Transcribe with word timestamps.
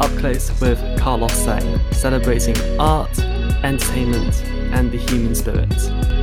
Up 0.00 0.10
Close 0.18 0.50
with 0.62 0.78
Carlos 0.98 1.32
Sang, 1.32 1.78
celebrating 1.92 2.56
art, 2.80 3.18
entertainment, 3.62 4.42
and 4.72 4.90
the 4.90 4.96
human 4.96 5.34
spirit. 5.34 6.19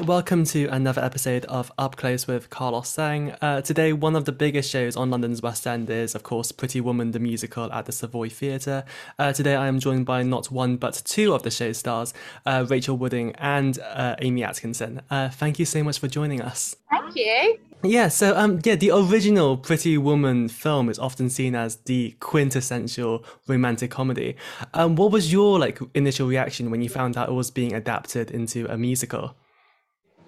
Uh, 0.00 0.04
welcome 0.04 0.44
to 0.44 0.66
another 0.66 1.02
episode 1.04 1.44
of 1.46 1.70
Up 1.76 1.96
Close 1.96 2.26
with 2.26 2.48
Carlos 2.48 2.88
Sang. 2.88 3.32
Uh, 3.42 3.60
today, 3.60 3.92
one 3.92 4.16
of 4.16 4.24
the 4.24 4.32
biggest 4.32 4.70
shows 4.70 4.96
on 4.96 5.10
London's 5.10 5.42
West 5.42 5.66
End 5.66 5.90
is, 5.90 6.14
of 6.14 6.22
course, 6.22 6.52
Pretty 6.52 6.80
Woman 6.80 7.10
the 7.10 7.18
musical 7.18 7.70
at 7.72 7.86
the 7.86 7.92
Savoy 7.92 8.28
Theatre. 8.28 8.84
Uh, 9.18 9.32
today, 9.32 9.54
I 9.54 9.66
am 9.66 9.78
joined 9.78 10.06
by 10.06 10.22
not 10.22 10.50
one 10.50 10.76
but 10.76 11.02
two 11.04 11.34
of 11.34 11.42
the 11.42 11.50
show's 11.50 11.78
stars, 11.78 12.14
uh, 12.46 12.64
Rachel 12.68 12.96
Wooding 12.96 13.34
and 13.36 13.78
uh, 13.78 14.16
Amy 14.20 14.42
Atkinson. 14.42 15.02
Uh, 15.10 15.28
thank 15.28 15.58
you 15.58 15.66
so 15.66 15.82
much 15.82 15.98
for 15.98 16.08
joining 16.08 16.40
us. 16.40 16.76
Thank 16.90 17.16
you. 17.16 17.58
Yeah, 17.82 18.08
so 18.08 18.36
um, 18.36 18.60
yeah, 18.64 18.76
the 18.76 18.92
original 18.92 19.56
Pretty 19.56 19.98
Woman 19.98 20.48
film 20.48 20.88
is 20.88 20.98
often 20.98 21.28
seen 21.28 21.54
as 21.54 21.76
the 21.76 22.16
quintessential 22.20 23.24
romantic 23.46 23.90
comedy. 23.90 24.36
Um, 24.72 24.96
what 24.96 25.12
was 25.12 25.32
your 25.32 25.58
like 25.58 25.78
initial 25.94 26.26
reaction 26.26 26.70
when 26.70 26.80
you 26.80 26.88
found 26.88 27.16
out 27.16 27.28
it 27.28 27.32
was 27.32 27.50
being 27.50 27.74
adapted 27.74 28.30
into 28.30 28.66
a 28.70 28.78
musical? 28.78 29.34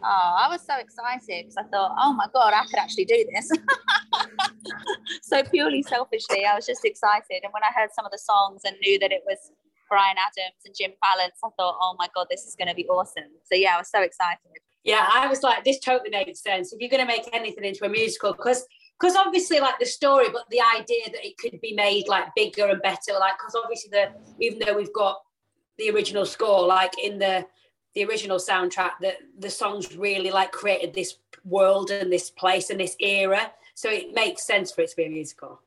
Oh, 0.05 0.37
I 0.38 0.48
was 0.48 0.62
so 0.62 0.77
excited 0.77 1.45
because 1.47 1.56
I 1.56 1.62
thought, 1.65 1.95
oh 1.98 2.12
my 2.12 2.27
God, 2.33 2.52
I 2.55 2.65
could 2.66 2.79
actually 2.79 3.05
do 3.05 3.24
this. 3.33 3.51
so 5.23 5.43
purely 5.45 5.83
selfishly, 5.83 6.45
I 6.45 6.55
was 6.55 6.66
just 6.66 6.84
excited. 6.84 7.41
And 7.43 7.52
when 7.52 7.63
I 7.63 7.73
heard 7.79 7.90
some 7.95 8.04
of 8.04 8.10
the 8.10 8.18
songs 8.18 8.63
and 8.65 8.76
knew 8.80 8.99
that 8.99 9.13
it 9.13 9.23
was 9.26 9.52
Bryan 9.88 10.16
Adams 10.18 10.63
and 10.66 10.74
Jim 10.74 10.93
Vallance, 11.02 11.38
I 11.45 11.49
thought, 11.57 11.76
oh 11.80 11.95
my 11.99 12.09
God, 12.15 12.26
this 12.30 12.46
is 12.46 12.57
going 12.57 12.68
to 12.68 12.74
be 12.74 12.87
awesome. 12.88 13.30
So 13.45 13.54
yeah, 13.54 13.74
I 13.74 13.79
was 13.79 13.91
so 13.91 14.02
excited. 14.02 14.38
Yeah, 14.85 15.07
I 15.13 15.29
was 15.29 15.43
like, 15.43 15.65
this 15.65 15.79
totally 15.79 16.10
makes 16.10 16.43
sense. 16.43 16.73
If 16.73 16.80
you're 16.80 16.91
going 16.91 17.07
to 17.07 17.07
make 17.07 17.29
anything 17.32 17.65
into 17.65 17.85
a 17.85 17.88
musical, 17.88 18.32
because 18.32 18.66
because 18.98 19.16
obviously 19.16 19.59
like 19.59 19.79
the 19.79 19.87
story, 19.87 20.26
but 20.32 20.45
the 20.51 20.60
idea 20.76 21.07
that 21.07 21.24
it 21.26 21.37
could 21.38 21.60
be 21.60 21.74
made 21.74 22.07
like 22.09 22.26
bigger 22.37 22.69
and 22.69 22.80
better, 22.82 23.13
like 23.19 23.35
because 23.38 23.54
obviously 23.60 23.91
the 23.91 24.10
even 24.41 24.60
though 24.60 24.76
we've 24.76 24.93
got 24.93 25.21
the 25.79 25.91
original 25.91 26.24
score, 26.24 26.66
like 26.66 26.93
in 27.02 27.19
the 27.19 27.45
the 27.95 28.04
original 28.04 28.38
soundtrack 28.38 28.93
that 29.01 29.18
the 29.38 29.51
songs 29.51 29.96
really 29.96 30.30
like 30.30 30.52
created 30.52 30.95
this 30.95 31.18
world 31.45 31.90
and 31.90 32.12
this 32.12 32.30
place 32.30 32.71
and 32.71 32.80
this 32.80 32.96
era. 33.01 33.52
So 33.74 33.90
it 33.90 34.15
makes 34.15 34.45
sense 34.46 34.73
for 34.73 34.82
it 34.82 34.90
to 34.90 34.96
be 34.96 35.04
a 35.04 35.10
musical. 35.10 35.60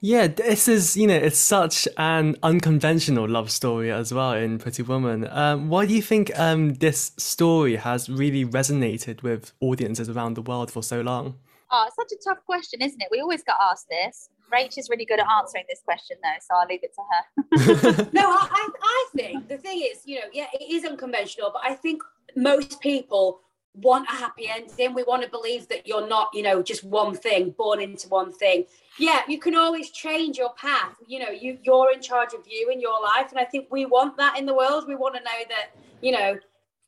Yeah 0.00 0.26
this 0.26 0.68
is 0.68 0.98
you 0.98 1.06
know 1.06 1.16
it's 1.16 1.38
such 1.38 1.88
an 1.96 2.36
unconventional 2.42 3.26
love 3.26 3.50
story 3.50 3.90
as 3.90 4.12
well 4.12 4.34
in 4.34 4.58
pretty 4.58 4.82
woman. 4.82 5.26
Um, 5.30 5.70
why 5.70 5.86
do 5.86 5.94
you 5.94 6.02
think 6.02 6.30
um, 6.38 6.74
this 6.74 7.12
story 7.16 7.76
has 7.76 8.10
really 8.10 8.44
resonated 8.44 9.22
with 9.22 9.52
audiences 9.60 10.10
around 10.10 10.34
the 10.34 10.42
world 10.42 10.70
for 10.70 10.82
so 10.82 11.00
long? 11.00 11.36
Oh 11.70 11.84
it's 11.86 11.96
such 11.96 12.12
a 12.12 12.22
tough 12.22 12.44
question 12.44 12.82
isn't 12.82 13.00
it? 13.00 13.08
We 13.10 13.20
always 13.20 13.42
get 13.42 13.56
asked 13.70 13.88
this 13.88 14.28
Rach 14.52 14.76
is 14.78 14.88
really 14.90 15.04
good 15.04 15.20
at 15.20 15.26
answering 15.28 15.64
this 15.68 15.80
question, 15.84 16.16
though, 16.22 16.38
so 16.40 16.54
I'll 16.54 16.66
leave 16.68 16.82
it 16.82 16.94
to 16.94 17.02
her. 17.10 18.10
no, 18.12 18.30
I, 18.30 18.68
I 18.82 19.06
think 19.16 19.48
the 19.48 19.56
thing 19.56 19.80
is, 19.82 20.02
you 20.04 20.16
know, 20.16 20.26
yeah, 20.32 20.46
it 20.52 20.72
is 20.72 20.84
unconventional, 20.84 21.50
but 21.52 21.62
I 21.64 21.74
think 21.74 22.02
most 22.36 22.80
people 22.80 23.40
want 23.74 24.06
a 24.08 24.12
happy 24.12 24.48
ending. 24.48 24.94
We 24.94 25.02
want 25.04 25.22
to 25.22 25.28
believe 25.28 25.68
that 25.68 25.86
you're 25.86 26.06
not, 26.06 26.28
you 26.34 26.42
know, 26.42 26.62
just 26.62 26.84
one 26.84 27.14
thing, 27.14 27.54
born 27.56 27.80
into 27.80 28.08
one 28.08 28.32
thing. 28.32 28.64
Yeah, 28.98 29.20
you 29.26 29.38
can 29.38 29.56
always 29.56 29.90
change 29.90 30.36
your 30.36 30.52
path. 30.54 30.96
You 31.06 31.20
know, 31.20 31.30
you 31.30 31.58
you're 31.62 31.92
in 31.92 32.02
charge 32.02 32.34
of 32.34 32.40
you 32.46 32.70
in 32.70 32.80
your 32.80 33.00
life, 33.02 33.30
and 33.30 33.38
I 33.38 33.44
think 33.44 33.68
we 33.70 33.86
want 33.86 34.16
that 34.18 34.38
in 34.38 34.46
the 34.46 34.54
world. 34.54 34.84
We 34.86 34.94
want 34.94 35.14
to 35.14 35.20
know 35.22 35.44
that, 35.48 35.70
you 36.02 36.12
know, 36.12 36.38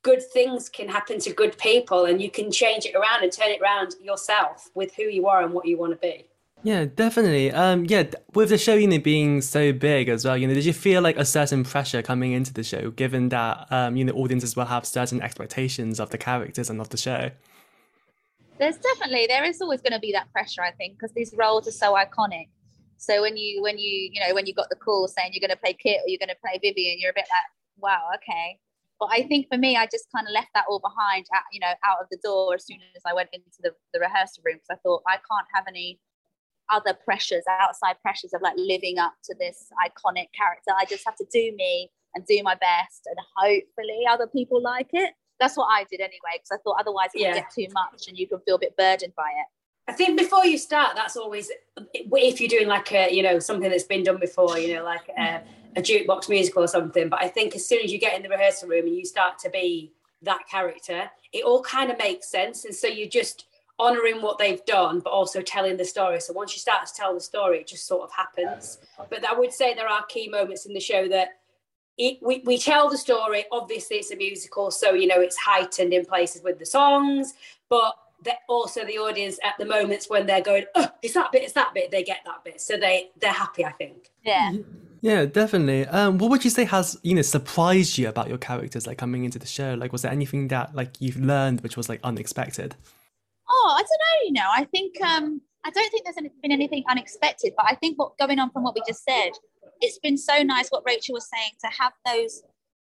good 0.02 0.22
things 0.32 0.68
can 0.68 0.88
happen 0.88 1.18
to 1.20 1.32
good 1.32 1.56
people, 1.58 2.04
and 2.04 2.20
you 2.20 2.30
can 2.30 2.50
change 2.50 2.84
it 2.84 2.94
around 2.94 3.22
and 3.22 3.32
turn 3.32 3.50
it 3.50 3.62
around 3.62 3.94
yourself 4.02 4.70
with 4.74 4.94
who 4.94 5.04
you 5.04 5.26
are 5.26 5.42
and 5.42 5.54
what 5.54 5.66
you 5.66 5.78
want 5.78 5.92
to 5.92 5.98
be. 5.98 6.26
Yeah, 6.64 6.86
definitely. 6.86 7.52
Um, 7.52 7.84
yeah, 7.84 8.04
with 8.32 8.48
the 8.48 8.56
show, 8.56 8.74
you 8.74 8.88
know, 8.88 8.98
being 8.98 9.42
so 9.42 9.70
big 9.74 10.08
as 10.08 10.24
well, 10.24 10.34
you 10.34 10.48
know, 10.48 10.54
did 10.54 10.64
you 10.64 10.72
feel 10.72 11.02
like 11.02 11.18
a 11.18 11.24
certain 11.24 11.62
pressure 11.62 12.00
coming 12.00 12.32
into 12.32 12.54
the 12.54 12.64
show, 12.64 12.90
given 12.90 13.28
that, 13.28 13.70
um, 13.70 13.96
you 13.96 14.04
know, 14.04 14.14
audiences 14.14 14.56
will 14.56 14.64
have 14.64 14.86
certain 14.86 15.20
expectations 15.20 16.00
of 16.00 16.08
the 16.08 16.16
characters 16.16 16.70
and 16.70 16.80
of 16.80 16.88
the 16.88 16.96
show? 16.96 17.30
There's 18.58 18.78
definitely 18.78 19.26
there 19.26 19.44
is 19.44 19.60
always 19.60 19.82
going 19.82 19.92
to 19.92 19.98
be 19.98 20.12
that 20.12 20.32
pressure, 20.32 20.62
I 20.62 20.70
think, 20.70 20.94
because 20.94 21.12
these 21.12 21.34
roles 21.36 21.68
are 21.68 21.72
so 21.72 21.92
iconic. 21.94 22.48
So 22.96 23.20
when 23.20 23.36
you 23.36 23.60
when 23.60 23.78
you 23.78 24.08
you 24.10 24.20
know 24.26 24.34
when 24.34 24.46
you 24.46 24.54
got 24.54 24.70
the 24.70 24.76
call 24.76 25.06
saying 25.06 25.32
you're 25.34 25.46
going 25.46 25.54
to 25.54 25.60
play 25.60 25.74
Kit 25.74 25.98
or 25.98 26.08
you're 26.08 26.18
going 26.18 26.30
to 26.30 26.40
play 26.40 26.58
Vivian, 26.62 26.96
you're 26.98 27.10
a 27.10 27.14
bit 27.14 27.26
like, 27.28 27.44
wow, 27.76 28.08
okay. 28.14 28.58
But 28.98 29.10
I 29.12 29.26
think 29.28 29.48
for 29.52 29.58
me, 29.58 29.76
I 29.76 29.84
just 29.84 30.06
kind 30.14 30.26
of 30.26 30.32
left 30.32 30.48
that 30.54 30.64
all 30.70 30.78
behind, 30.78 31.26
at, 31.34 31.42
you 31.52 31.60
know, 31.60 31.74
out 31.84 32.00
of 32.00 32.06
the 32.10 32.16
door 32.22 32.54
as 32.54 32.64
soon 32.64 32.78
as 32.96 33.02
I 33.04 33.12
went 33.12 33.28
into 33.34 33.50
the, 33.60 33.72
the 33.92 34.00
rehearsal 34.00 34.42
room 34.46 34.56
because 34.56 34.70
I 34.70 34.80
thought 34.82 35.02
I 35.06 35.16
can't 35.16 35.48
have 35.52 35.64
any 35.68 35.98
other 36.70 36.94
pressures, 37.04 37.44
outside 37.48 37.96
pressures 38.02 38.32
of 38.34 38.42
like 38.42 38.54
living 38.56 38.98
up 38.98 39.14
to 39.24 39.34
this 39.38 39.68
iconic 39.84 40.28
character. 40.32 40.72
I 40.78 40.84
just 40.88 41.04
have 41.04 41.16
to 41.16 41.26
do 41.32 41.54
me 41.56 41.90
and 42.14 42.24
do 42.26 42.40
my 42.42 42.54
best, 42.54 43.06
and 43.06 43.16
hopefully 43.36 44.04
other 44.08 44.26
people 44.26 44.62
like 44.62 44.90
it. 44.92 45.14
That's 45.40 45.56
what 45.56 45.66
I 45.66 45.84
did 45.90 46.00
anyway, 46.00 46.34
because 46.34 46.50
I 46.52 46.56
thought 46.62 46.76
otherwise 46.78 47.10
it 47.14 47.22
yeah. 47.22 47.34
get 47.34 47.50
too 47.54 47.66
much 47.72 48.06
and 48.08 48.16
you 48.16 48.28
can 48.28 48.38
feel 48.40 48.54
a 48.54 48.58
bit 48.60 48.76
burdened 48.76 49.14
by 49.16 49.28
it. 49.28 49.46
I 49.86 49.92
think 49.92 50.18
before 50.18 50.46
you 50.46 50.56
start, 50.56 50.92
that's 50.94 51.16
always 51.16 51.50
if 51.92 52.40
you're 52.40 52.48
doing 52.48 52.68
like 52.68 52.90
a 52.92 53.12
you 53.14 53.22
know 53.22 53.38
something 53.38 53.68
that's 53.68 53.84
been 53.84 54.02
done 54.04 54.18
before, 54.18 54.58
you 54.58 54.74
know, 54.74 54.84
like 54.84 55.08
a, 55.18 55.42
a 55.76 55.82
jukebox 55.82 56.28
musical 56.28 56.62
or 56.62 56.68
something. 56.68 57.08
But 57.08 57.22
I 57.22 57.28
think 57.28 57.54
as 57.54 57.66
soon 57.66 57.80
as 57.84 57.92
you 57.92 57.98
get 57.98 58.16
in 58.16 58.22
the 58.22 58.28
rehearsal 58.28 58.68
room 58.68 58.86
and 58.86 58.96
you 58.96 59.04
start 59.04 59.38
to 59.40 59.50
be 59.50 59.92
that 60.22 60.40
character, 60.50 61.10
it 61.32 61.44
all 61.44 61.62
kind 61.62 61.90
of 61.90 61.98
makes 61.98 62.28
sense, 62.28 62.64
and 62.64 62.74
so 62.74 62.86
you 62.86 63.08
just 63.08 63.46
honoring 63.78 64.22
what 64.22 64.38
they've 64.38 64.64
done, 64.66 65.00
but 65.00 65.10
also 65.10 65.40
telling 65.40 65.76
the 65.76 65.84
story. 65.84 66.20
So 66.20 66.32
once 66.32 66.54
you 66.54 66.60
start 66.60 66.86
to 66.86 66.94
tell 66.94 67.14
the 67.14 67.20
story, 67.20 67.58
it 67.58 67.66
just 67.66 67.86
sort 67.86 68.02
of 68.02 68.12
happens. 68.12 68.78
But 69.10 69.26
I 69.26 69.34
would 69.38 69.52
say 69.52 69.74
there 69.74 69.88
are 69.88 70.04
key 70.06 70.28
moments 70.28 70.66
in 70.66 70.74
the 70.74 70.80
show 70.80 71.08
that 71.08 71.28
it, 71.96 72.18
we, 72.22 72.42
we 72.44 72.58
tell 72.58 72.88
the 72.88 72.98
story. 72.98 73.44
Obviously, 73.52 73.96
it's 73.96 74.10
a 74.10 74.16
musical, 74.16 74.70
so 74.70 74.92
you 74.92 75.06
know 75.06 75.20
it's 75.20 75.36
heightened 75.36 75.92
in 75.92 76.04
places 76.04 76.42
with 76.42 76.58
the 76.58 76.66
songs, 76.66 77.34
but 77.68 77.94
also 78.48 78.84
the 78.84 78.98
audience 78.98 79.38
at 79.44 79.54
the 79.58 79.66
moments 79.66 80.08
when 80.08 80.26
they're 80.26 80.40
going, 80.40 80.64
oh, 80.76 80.88
it's 81.02 81.14
that 81.14 81.30
bit, 81.30 81.42
it's 81.42 81.52
that 81.52 81.74
bit, 81.74 81.90
they 81.90 82.02
get 82.02 82.20
that 82.24 82.42
bit, 82.44 82.60
so 82.60 82.76
they 82.76 83.10
they're 83.20 83.32
happy. 83.32 83.64
I 83.64 83.72
think. 83.72 84.10
Yeah. 84.24 84.52
Yeah, 85.02 85.26
definitely. 85.26 85.86
Um, 85.86 86.16
what 86.16 86.30
would 86.30 86.44
you 86.44 86.50
say 86.50 86.64
has 86.64 86.98
you 87.02 87.14
know 87.14 87.22
surprised 87.22 87.98
you 87.98 88.08
about 88.08 88.28
your 88.28 88.38
characters, 88.38 88.86
like 88.86 88.96
coming 88.96 89.24
into 89.24 89.38
the 89.38 89.46
show? 89.46 89.74
Like, 89.74 89.92
was 89.92 90.02
there 90.02 90.10
anything 90.10 90.48
that 90.48 90.74
like 90.74 90.98
you've 90.98 91.20
learned 91.20 91.60
which 91.60 91.76
was 91.76 91.88
like 91.88 92.00
unexpected? 92.02 92.74
Oh, 93.48 93.74
I 93.76 93.78
don't 93.78 93.88
know. 93.88 94.26
You 94.26 94.32
know, 94.32 94.48
I 94.52 94.64
think 94.64 95.00
um, 95.02 95.40
I 95.64 95.70
don't 95.70 95.90
think 95.90 96.04
there's 96.04 96.16
been 96.16 96.52
anything 96.52 96.84
unexpected, 96.88 97.52
but 97.56 97.66
I 97.68 97.74
think 97.74 97.98
what 97.98 98.18
going 98.18 98.38
on 98.38 98.50
from 98.50 98.62
what 98.62 98.74
we 98.74 98.82
just 98.86 99.04
said, 99.04 99.30
it's 99.80 99.98
been 99.98 100.16
so 100.16 100.42
nice 100.42 100.68
what 100.68 100.82
Rachel 100.86 101.14
was 101.14 101.28
saying 101.28 101.52
to 101.60 101.70
have 101.78 101.92
those 102.06 102.42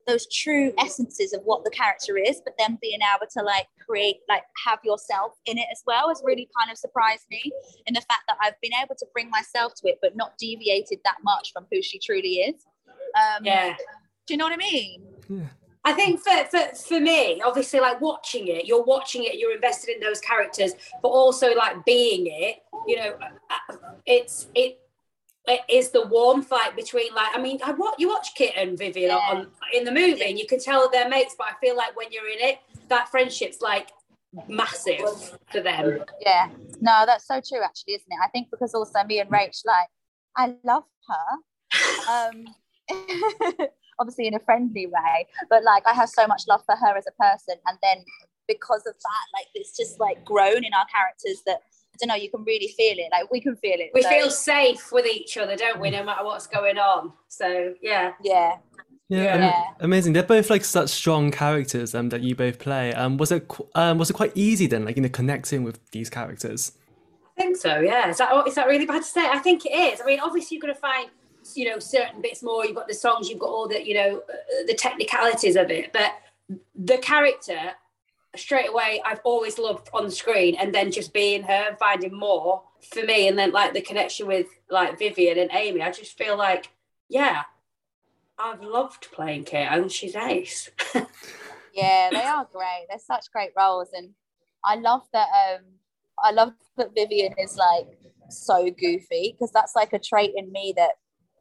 those 0.08 0.28
true 0.34 0.74
essences 0.80 1.34
of 1.34 1.42
what 1.44 1.64
the 1.64 1.70
character 1.70 2.18
is, 2.18 2.42
but 2.44 2.56
then 2.58 2.78
being 2.81 3.00
able 3.02 3.28
to 3.31 3.44
like 3.44 3.68
create, 3.86 4.18
like 4.28 4.42
have 4.66 4.80
yourself 4.84 5.34
in 5.46 5.58
it 5.58 5.68
as 5.72 5.84
well 5.86 6.09
has 6.09 6.22
really 6.25 6.50
kind 6.58 6.72
of 6.72 6.78
surprised 6.78 7.26
me 7.30 7.52
in 7.86 7.94
the 7.94 8.02
fact 8.02 8.24
that 8.28 8.38
I've 8.41 8.59
been 8.62 8.72
able 8.81 8.96
to 8.96 9.06
bring 9.14 9.30
myself 9.30 9.74
to 9.76 9.88
it, 9.88 10.00
but 10.02 10.16
not 10.16 10.34
deviated 10.40 11.00
that 11.06 11.18
much 11.24 11.52
from 11.53 11.68
who 11.72 11.81
she 11.81 12.00
truly 12.00 12.38
is. 12.38 12.56
Um, 12.88 13.46
yeah. 13.46 13.76
Do 14.26 14.34
you 14.34 14.38
know 14.38 14.46
what 14.46 14.53
I 14.53 14.58
mean? 14.58 15.03
Yeah. 15.30 15.47
I 15.85 15.94
think 15.94 16.19
for, 16.19 16.45
for 16.51 16.75
for 16.75 17.00
me, 17.00 17.41
obviously, 17.41 17.79
like 17.79 18.01
watching 18.01 18.47
it, 18.47 18.66
you're 18.66 18.84
watching 18.84 19.23
it, 19.23 19.40
you're 19.40 19.56
invested 19.56 19.95
in 19.95 20.01
those 20.01 20.19
characters, 20.19 20.73
but 21.01 21.07
also 21.07 21.53
like 21.56 21.85
being 21.85 22.28
it. 22.28 22.57
You 22.85 22.97
know, 22.97 23.17
uh, 23.49 23.76
it's 24.05 24.47
it 24.55 24.79
it 25.47 25.61
is 25.70 25.90
the 25.90 26.05
warm 26.08 26.46
like 26.52 26.76
between 26.76 27.14
like 27.14 27.35
I 27.35 27.41
mean 27.41 27.59
I 27.64 27.72
what 27.72 27.99
you 27.99 28.09
watch 28.09 28.35
Kit 28.35 28.53
and 28.55 28.78
Vivian 28.78 29.09
yeah. 29.09 29.17
on 29.17 29.47
in 29.73 29.84
the 29.84 29.91
movie 29.91 30.23
and 30.23 30.37
you 30.37 30.46
can 30.46 30.59
tell 30.59 30.90
they're 30.90 31.09
mates, 31.09 31.35
but 31.37 31.47
I 31.47 31.53
feel 31.59 31.76
like 31.76 31.96
when 31.96 32.11
you're 32.11 32.29
in 32.29 32.40
it, 32.40 32.59
that 32.90 33.09
friendship's 33.09 33.61
like 33.61 33.90
massive 34.47 34.99
for 35.52 35.61
them. 35.61 36.03
Yeah, 36.22 36.49
no, 36.81 37.03
that's 37.05 37.26
so 37.26 37.41
true 37.47 37.64
actually, 37.64 37.96
isn't 37.96 38.11
it? 38.11 38.20
I 38.23 38.28
think 38.29 38.49
because 38.52 38.73
also 38.73 39.03
me 39.05 39.20
and 39.20 39.29
Rach 39.29 39.61
like 39.66 39.87
I 40.35 40.55
love 40.64 40.84
her. 41.08 41.37
Um 42.09 42.46
obviously 43.99 44.28
in 44.28 44.34
a 44.34 44.40
friendly 44.40 44.87
way, 44.87 45.28
but 45.49 45.63
like 45.63 45.84
I 45.85 45.93
have 45.93 46.09
so 46.09 46.25
much 46.28 46.43
love 46.47 46.61
for 46.66 46.75
her 46.75 46.97
as 46.97 47.05
a 47.07 47.11
person. 47.22 47.55
And 47.67 47.78
then 47.84 48.03
because 48.47 48.85
of 48.87 48.93
that, 48.93 49.25
like 49.37 49.47
it's 49.53 49.75
just 49.78 49.99
like 49.99 50.23
grown 50.25 50.63
in 50.63 50.73
our 50.73 50.85
characters 50.93 51.41
that 51.46 51.59
I 51.93 51.97
don't 51.99 52.09
know, 52.09 52.16
you 52.16 52.29
can 52.29 52.43
really 52.43 52.69
feel 52.69 52.96
it. 52.97 53.09
Like 53.11 53.31
we 53.31 53.41
can 53.41 53.55
feel 53.57 53.79
it. 53.79 53.91
We 53.93 54.01
so. 54.01 54.09
feel 54.09 54.31
safe 54.31 54.91
with 54.91 55.05
each 55.05 55.37
other, 55.37 55.55
don't 55.55 55.79
we? 55.79 55.90
No 55.90 56.03
matter 56.03 56.23
what's 56.23 56.47
going 56.47 56.78
on. 56.78 57.13
So 57.28 57.73
yeah. 57.81 58.13
Yeah. 58.23 58.57
Yeah, 59.11 59.37
yeah. 59.37 59.63
amazing. 59.79 60.13
They're 60.13 60.22
both 60.22 60.52
like 60.52 60.63
such 60.63 60.90
strong 60.90 61.31
characters 61.31 61.95
um, 61.95 62.09
that 62.09 62.22
you 62.22 62.35
both 62.35 62.59
play. 62.59 62.93
Um, 62.93 63.17
was 63.17 63.31
it 63.31 63.52
um, 63.73 63.97
was 63.97 64.11
it 64.11 64.13
quite 64.13 64.31
easy 64.35 64.67
then, 64.67 64.85
like 64.85 64.97
you 64.97 65.02
know, 65.02 65.09
connecting 65.09 65.63
with 65.63 65.79
these 65.91 66.11
characters? 66.11 66.73
I 67.35 67.41
think 67.41 67.57
so. 67.57 67.79
Yeah. 67.79 68.09
Is 68.09 68.19
that 68.19 68.47
is 68.47 68.53
that 68.53 68.67
really 68.67 68.85
bad 68.85 68.99
to 68.99 69.07
say? 69.07 69.28
I 69.28 69.40
think 69.40 69.66
it 69.66 69.69
is. 69.69 69.99
I 69.99 70.05
mean, 70.05 70.19
obviously 70.19 70.57
you're 70.57 70.61
going 70.61 70.75
to 70.75 70.79
find 70.79 71.09
you 71.55 71.69
know 71.69 71.79
certain 71.79 72.22
bits 72.22 72.43
more. 72.43 72.66
You've 72.66 72.75
got 72.75 72.87
the 72.87 72.93
songs 72.93 73.29
you've 73.29 73.40
got 73.40 73.49
all 73.49 73.67
the 73.67 73.85
you 73.85 73.93
know 73.93 74.23
uh, 74.29 74.66
the 74.67 74.73
technicalities 74.73 75.55
of 75.55 75.69
it. 75.69 75.93
But 75.93 76.13
the 76.75 76.97
character 76.97 77.73
straight 78.35 78.69
away 78.69 79.01
I've 79.05 79.22
always 79.23 79.57
loved 79.57 79.90
on 79.93 80.05
the 80.05 80.11
screen 80.11 80.55
and 80.55 80.73
then 80.73 80.91
just 80.91 81.13
being 81.13 81.43
her 81.43 81.69
and 81.69 81.78
finding 81.78 82.13
more 82.13 82.63
for 82.91 83.03
me. 83.03 83.28
And 83.28 83.37
then 83.37 83.51
like 83.51 83.73
the 83.73 83.81
connection 83.81 84.28
with 84.28 84.47
like 84.69 84.99
Vivian 84.99 85.37
and 85.40 85.49
Amy 85.51 85.81
I 85.81 85.91
just 85.91 86.17
feel 86.17 86.37
like 86.37 86.69
yeah 87.07 87.43
I've 88.37 88.61
loved 88.61 89.11
playing 89.11 89.45
Kate 89.45 89.67
and 89.69 89.91
she's 89.91 90.16
ace. 90.16 90.69
Yeah 91.72 92.09
they 92.09 92.23
are 92.23 92.47
great. 92.52 92.87
They're 92.90 92.99
such 92.99 93.31
great 93.31 93.52
roles. 93.55 93.90
And 93.93 94.09
I 94.63 94.75
love 94.75 95.03
that 95.13 95.28
um 95.28 95.63
I 96.23 96.31
love 96.31 96.53
that 96.78 96.93
Vivian 96.95 97.34
is 97.37 97.55
like 97.55 97.87
so 98.29 98.69
goofy 98.72 99.34
because 99.34 99.52
that's 99.52 99.75
like 99.75 99.93
a 99.93 99.99
trait 99.99 100.34
in 100.35 100.52
me 100.52 100.73
that 100.75 100.93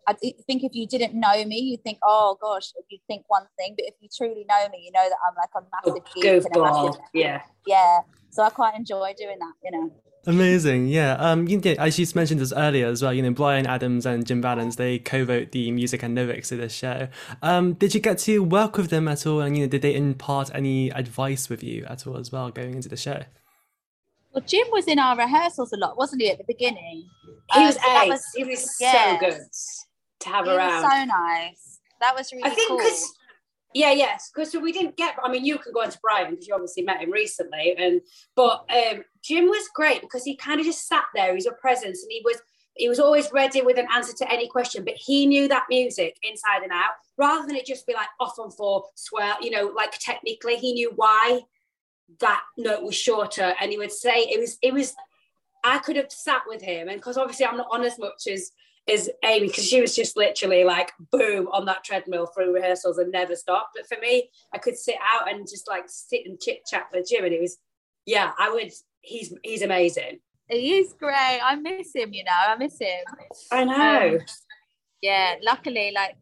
I 0.08 0.14
think 0.46 0.64
if 0.64 0.74
you 0.74 0.86
didn't 0.86 1.14
know 1.14 1.44
me, 1.44 1.58
you'd 1.58 1.82
think, 1.82 1.98
oh 2.02 2.38
gosh, 2.40 2.72
you'd 2.88 3.00
think 3.06 3.24
one 3.28 3.44
thing. 3.58 3.74
But 3.76 3.86
if 3.86 3.94
you 4.00 4.08
truly 4.16 4.46
know 4.48 4.68
me, 4.70 4.82
you 4.86 4.92
know 4.92 5.06
that 5.06 5.18
I'm 5.28 5.34
like 5.36 5.50
a 5.54 5.60
massive 5.70 6.02
oh, 6.02 6.14
geek 6.14 6.46
and 6.46 6.56
a 6.56 6.62
massive, 6.62 7.00
yeah, 7.12 7.42
yeah. 7.66 7.98
So 8.30 8.42
I 8.42 8.48
quite 8.48 8.74
enjoy 8.74 9.12
doing 9.18 9.38
that, 9.38 9.52
you 9.62 9.70
know. 9.70 9.92
Amazing, 10.26 10.88
yeah. 10.88 11.12
Um, 11.14 11.46
you 11.46 11.60
know, 11.60 11.74
as 11.78 11.98
you 11.98 12.06
mentioned 12.14 12.40
this 12.40 12.54
earlier 12.54 12.86
as 12.86 13.02
well, 13.02 13.12
you 13.12 13.22
know, 13.22 13.32
Bryan 13.32 13.66
Adams 13.66 14.06
and 14.06 14.26
Jim 14.26 14.40
Vallance 14.40 14.76
they 14.76 14.98
co-wrote 14.98 15.52
the 15.52 15.70
music 15.70 16.02
and 16.02 16.14
lyrics 16.14 16.50
of 16.52 16.58
this 16.58 16.72
show. 16.72 17.08
Um, 17.42 17.74
did 17.74 17.94
you 17.94 18.00
get 18.00 18.18
to 18.20 18.42
work 18.42 18.78
with 18.78 18.88
them 18.88 19.08
at 19.08 19.26
all, 19.26 19.40
and 19.40 19.58
you 19.58 19.64
know, 19.64 19.68
did 19.68 19.82
they 19.82 19.94
impart 19.94 20.50
any 20.54 20.88
advice 20.90 21.50
with 21.50 21.62
you 21.62 21.84
at 21.84 22.06
all 22.06 22.16
as 22.16 22.32
well 22.32 22.50
going 22.50 22.74
into 22.74 22.88
the 22.88 22.96
show? 22.96 23.24
Well, 24.32 24.44
Jim 24.46 24.66
was 24.72 24.86
in 24.86 24.98
our 24.98 25.16
rehearsals 25.16 25.72
a 25.72 25.76
lot, 25.76 25.98
wasn't 25.98 26.22
he, 26.22 26.30
at 26.30 26.38
the 26.38 26.44
beginning? 26.44 27.08
He 27.52 27.60
was 27.60 27.76
um, 27.76 27.82
ace. 28.02 28.08
Was, 28.08 28.24
he 28.36 28.44
was 28.44 28.76
yes. 28.80 29.20
so 29.20 29.26
good 29.26 29.40
to 30.20 30.28
have 30.28 30.46
he 30.46 30.52
around. 30.52 30.82
so 30.82 31.04
nice. 31.04 31.80
That 32.00 32.14
was 32.14 32.32
really 32.32 32.44
I 32.44 32.50
think 32.50 32.68
cool. 32.68 32.78
Cause, 32.78 33.14
yeah, 33.74 33.92
yes, 33.92 34.30
because 34.34 34.54
we 34.54 34.72
didn't 34.72 34.96
get. 34.96 35.16
I 35.22 35.30
mean, 35.30 35.44
you 35.44 35.58
can 35.58 35.72
go 35.72 35.82
into 35.82 35.98
Bryan 36.00 36.30
because 36.30 36.48
you 36.48 36.54
obviously 36.54 36.82
met 36.84 37.00
him 37.00 37.10
recently, 37.10 37.74
and 37.76 38.00
but 38.34 38.64
um, 38.70 39.04
Jim 39.22 39.46
was 39.46 39.68
great 39.74 40.00
because 40.00 40.24
he 40.24 40.36
kind 40.36 40.58
of 40.58 40.66
just 40.66 40.88
sat 40.88 41.04
there. 41.14 41.34
He's 41.34 41.46
a 41.46 41.52
presence, 41.52 42.02
and 42.02 42.10
he 42.10 42.22
was 42.24 42.40
he 42.76 42.88
was 42.88 42.98
always 42.98 43.30
ready 43.30 43.60
with 43.60 43.78
an 43.78 43.88
answer 43.94 44.14
to 44.14 44.32
any 44.32 44.48
question. 44.48 44.84
But 44.84 44.94
he 44.94 45.26
knew 45.26 45.48
that 45.48 45.66
music 45.68 46.16
inside 46.22 46.62
and 46.62 46.72
out, 46.72 46.92
rather 47.18 47.46
than 47.46 47.56
it 47.56 47.66
just 47.66 47.86
be 47.86 47.92
like 47.92 48.08
off 48.18 48.38
on 48.38 48.50
four, 48.50 48.84
swell. 48.94 49.36
You 49.42 49.50
know, 49.50 49.72
like 49.76 49.98
technically, 49.98 50.56
he 50.56 50.72
knew 50.72 50.92
why 50.96 51.42
that 52.20 52.42
note 52.56 52.82
was 52.82 52.94
shorter, 52.94 53.54
and 53.60 53.70
he 53.70 53.76
would 53.76 53.92
say 53.92 54.20
it 54.20 54.40
was 54.40 54.56
it 54.62 54.72
was. 54.72 54.94
I 55.64 55.78
could 55.78 55.96
have 55.96 56.10
sat 56.10 56.42
with 56.46 56.62
him, 56.62 56.88
and 56.88 56.96
because 56.96 57.18
obviously 57.18 57.44
I'm 57.44 57.58
not 57.58 57.68
on 57.70 57.84
as 57.84 57.98
much 57.98 58.28
as 58.32 58.50
is 58.88 59.10
Amy 59.24 59.48
because 59.48 59.68
she 59.68 59.80
was 59.80 59.94
just 59.94 60.16
literally 60.16 60.64
like 60.64 60.92
boom 61.12 61.48
on 61.48 61.66
that 61.66 61.84
treadmill 61.84 62.26
through 62.26 62.54
rehearsals 62.54 62.98
and 62.98 63.12
never 63.12 63.36
stopped. 63.36 63.76
But 63.76 63.86
for 63.86 64.00
me, 64.00 64.30
I 64.52 64.58
could 64.58 64.76
sit 64.76 64.96
out 65.12 65.30
and 65.30 65.46
just 65.46 65.68
like 65.68 65.84
sit 65.86 66.26
and 66.26 66.40
chit 66.40 66.64
chat 66.66 66.86
with 66.92 67.08
Jim, 67.08 67.24
and 67.24 67.34
it 67.34 67.40
was 67.40 67.58
yeah, 68.06 68.32
I 68.38 68.50
would. 68.50 68.72
He's 69.00 69.34
he's 69.42 69.62
amazing. 69.62 70.20
He 70.48 70.78
is 70.78 70.94
great. 70.98 71.40
I 71.42 71.56
miss 71.56 71.94
him. 71.94 72.12
You 72.14 72.24
know, 72.24 72.32
I 72.32 72.56
miss 72.56 72.78
him. 72.80 73.04
I 73.52 73.64
know. 73.64 74.16
Um, 74.16 74.26
yeah, 75.02 75.34
luckily, 75.42 75.92
like 75.94 76.16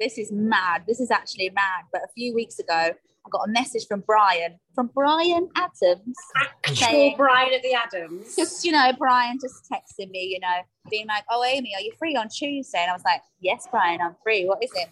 this 0.00 0.18
is 0.18 0.32
mad. 0.32 0.82
This 0.86 1.00
is 1.00 1.10
actually 1.10 1.50
mad. 1.50 1.84
But 1.92 2.02
a 2.02 2.08
few 2.14 2.34
weeks 2.34 2.58
ago, 2.58 2.90
I 3.28 3.30
got 3.30 3.48
a 3.48 3.52
message 3.52 3.86
from 3.86 4.00
Bryan, 4.00 4.58
from 4.74 4.86
Bryan 4.88 5.48
Adams. 5.54 6.16
Actual 6.64 6.76
saying, 6.76 7.16
Bryan 7.16 7.52
at 7.52 7.62
the 7.62 7.74
Adams. 7.74 8.36
Just, 8.38 8.64
you 8.64 8.72
know, 8.72 8.90
Bryan 8.98 9.38
just 9.40 9.70
texting 9.70 10.10
me, 10.10 10.24
you 10.24 10.40
know, 10.40 10.62
being 10.90 11.06
like, 11.06 11.24
oh, 11.30 11.44
Amy, 11.44 11.74
are 11.76 11.80
you 11.80 11.92
free 11.98 12.16
on 12.16 12.28
Tuesday? 12.28 12.78
And 12.78 12.90
I 12.90 12.94
was 12.94 13.04
like, 13.04 13.20
yes, 13.40 13.68
Bryan, 13.70 14.00
I'm 14.00 14.16
free. 14.22 14.46
What 14.46 14.62
is 14.62 14.70
it? 14.74 14.88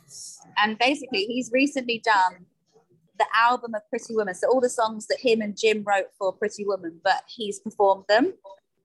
And 0.59 0.79
basically, 0.79 1.25
he's 1.25 1.51
recently 1.53 2.03
done 2.05 2.47
the 3.19 3.27
album 3.35 3.75
of 3.75 3.83
Pretty 3.89 4.15
Woman. 4.15 4.35
So 4.35 4.49
all 4.49 4.61
the 4.61 4.69
songs 4.69 5.07
that 5.07 5.19
him 5.21 5.41
and 5.41 5.57
Jim 5.57 5.83
wrote 5.87 6.09
for 6.19 6.33
Pretty 6.33 6.67
Woman, 6.67 7.01
but 7.03 7.23
he's 7.27 7.59
performed 7.59 8.05
them. 8.09 8.35